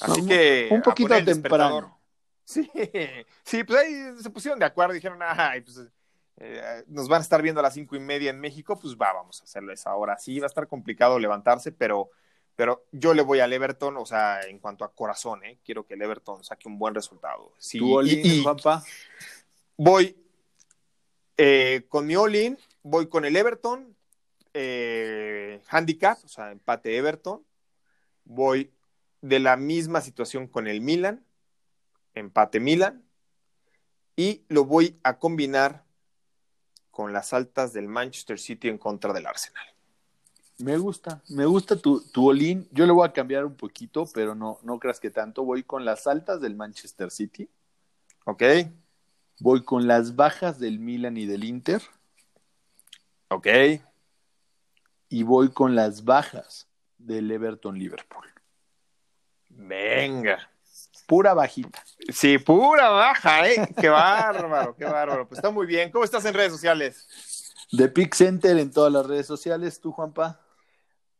Así 0.00 0.26
que. 0.26 0.68
Un 0.70 0.80
poquito 0.80 1.14
temprano. 1.22 1.98
Sí, 2.42 2.70
sí, 3.44 3.64
pues 3.64 3.78
ahí 3.78 4.22
se 4.22 4.30
pusieron 4.30 4.58
de 4.58 4.64
acuerdo, 4.64 4.94
dijeron, 4.94 5.18
ay, 5.20 5.60
pues 5.60 5.82
eh, 6.40 6.84
nos 6.86 7.08
van 7.08 7.18
a 7.18 7.22
estar 7.22 7.42
viendo 7.42 7.58
a 7.60 7.62
las 7.64 7.74
cinco 7.74 7.96
y 7.96 8.00
media 8.00 8.30
en 8.30 8.40
México, 8.40 8.78
pues 8.78 8.94
va, 8.96 9.12
vamos 9.12 9.40
a 9.40 9.44
hacerlo 9.44 9.72
esa 9.72 9.94
hora. 9.96 10.18
Sí, 10.18 10.38
va 10.38 10.46
a 10.46 10.48
estar 10.48 10.68
complicado 10.68 11.18
levantarse, 11.18 11.72
pero, 11.72 12.10
pero 12.54 12.86
yo 12.92 13.12
le 13.12 13.22
voy 13.22 13.40
al 13.40 13.52
Everton, 13.52 13.96
o 13.96 14.06
sea, 14.06 14.42
en 14.42 14.60
cuanto 14.60 14.84
a 14.84 14.94
corazón, 14.94 15.44
¿eh? 15.44 15.58
Quiero 15.64 15.84
que 15.84 15.94
el 15.94 16.02
Everton 16.02 16.44
saque 16.44 16.68
un 16.68 16.78
buen 16.78 16.94
resultado. 16.94 17.52
Sí, 17.58 17.78
¿Tú, 17.80 18.00
y, 18.02 18.42
papá? 18.44 18.84
voy 19.76 20.16
eh, 21.36 21.86
con 21.88 22.06
mi 22.06 22.14
all 22.14 22.56
voy 22.82 23.08
con 23.08 23.24
el 23.24 23.34
Everton, 23.34 23.96
handicap, 25.68 26.18
o 26.24 26.28
sea, 26.28 26.52
empate 26.52 26.96
Everton. 26.96 27.44
Voy 28.24 28.72
de 29.22 29.40
la 29.40 29.56
misma 29.56 30.00
situación 30.00 30.46
con 30.46 30.68
el 30.68 30.80
Milan, 30.80 31.24
empate 32.14 32.60
Milan. 32.60 33.04
Y 34.14 34.44
lo 34.48 34.64
voy 34.64 34.98
a 35.04 35.18
combinar 35.18 35.87
con 36.98 37.12
las 37.12 37.32
altas 37.32 37.72
del 37.72 37.86
Manchester 37.86 38.40
City 38.40 38.66
en 38.66 38.76
contra 38.76 39.12
del 39.12 39.24
Arsenal. 39.24 39.64
Me 40.58 40.76
gusta, 40.78 41.22
me 41.28 41.46
gusta 41.46 41.76
tu, 41.76 42.00
tu 42.10 42.28
Olin. 42.28 42.66
Yo 42.72 42.86
le 42.86 42.92
voy 42.92 43.06
a 43.06 43.12
cambiar 43.12 43.44
un 43.44 43.54
poquito, 43.54 44.08
pero 44.12 44.34
no, 44.34 44.58
no 44.64 44.80
creas 44.80 44.98
que 44.98 45.08
tanto. 45.08 45.44
Voy 45.44 45.62
con 45.62 45.84
las 45.84 46.08
altas 46.08 46.40
del 46.40 46.56
Manchester 46.56 47.12
City. 47.12 47.48
Ok. 48.24 48.42
Voy 49.38 49.62
con 49.62 49.86
las 49.86 50.16
bajas 50.16 50.58
del 50.58 50.80
Milan 50.80 51.16
y 51.16 51.26
del 51.26 51.44
Inter. 51.44 51.80
Ok. 53.28 53.46
Y 55.08 55.22
voy 55.22 55.50
con 55.50 55.76
las 55.76 56.02
bajas 56.02 56.66
del 56.98 57.30
Everton 57.30 57.78
Liverpool. 57.78 58.26
Venga. 59.50 60.50
Pura 61.08 61.32
bajita. 61.32 61.82
Sí, 62.12 62.36
pura 62.36 62.90
baja, 62.90 63.48
¿eh? 63.48 63.66
Qué 63.80 63.88
bárbaro, 63.88 64.76
qué 64.76 64.84
bárbaro. 64.84 65.26
Pues 65.26 65.38
está 65.38 65.50
muy 65.50 65.64
bien. 65.66 65.90
¿Cómo 65.90 66.04
estás 66.04 66.22
en 66.26 66.34
redes 66.34 66.52
sociales? 66.52 67.56
De 67.72 67.88
Pick 67.88 68.14
Center 68.14 68.58
en 68.58 68.70
todas 68.70 68.92
las 68.92 69.06
redes 69.06 69.26
sociales. 69.26 69.80
¿Tú, 69.80 69.90
Juanpa? 69.90 70.38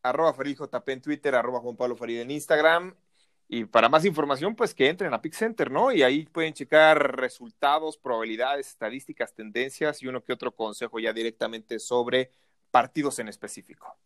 Arroba 0.03 0.35
FaridJP 0.35 0.89
en 0.91 1.01
Twitter, 1.01 1.35
arroba 1.35 1.61
Juan 1.61 1.75
Pablo 1.75 1.97
Farid 1.97 2.21
en 2.21 2.31
Instagram. 2.31 2.95
Y 3.49 3.65
para 3.65 3.89
más 3.89 4.05
información, 4.05 4.55
pues 4.55 4.75
que 4.75 4.91
entren 4.91 5.15
a 5.15 5.23
Pick 5.23 5.33
Center, 5.33 5.71
¿no? 5.71 5.91
Y 5.91 6.03
ahí 6.03 6.27
pueden 6.27 6.53
checar 6.53 7.17
resultados, 7.17 7.97
probabilidades, 7.97 8.69
estadísticas, 8.69 9.33
tendencias 9.33 10.03
y 10.03 10.07
uno 10.07 10.23
que 10.23 10.35
otro 10.35 10.55
consejo 10.55 10.99
ya 10.99 11.15
directamente 11.15 11.79
sobre 11.79 12.31
partidos 12.71 13.21
en 13.21 13.29
específico. 13.29 13.97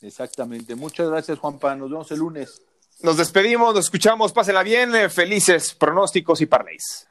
Exactamente. 0.00 0.76
Muchas 0.76 1.10
gracias, 1.10 1.40
Juanpa. 1.40 1.74
Nos 1.74 1.90
vemos 1.90 2.08
el 2.12 2.20
lunes. 2.20 2.62
Nos 3.00 3.16
despedimos, 3.16 3.74
nos 3.74 3.84
escuchamos, 3.84 4.32
pásenla 4.32 4.64
bien, 4.64 4.94
eh, 4.94 5.08
felices 5.08 5.72
pronósticos 5.72 6.40
y 6.40 6.46
parlays. 6.46 7.07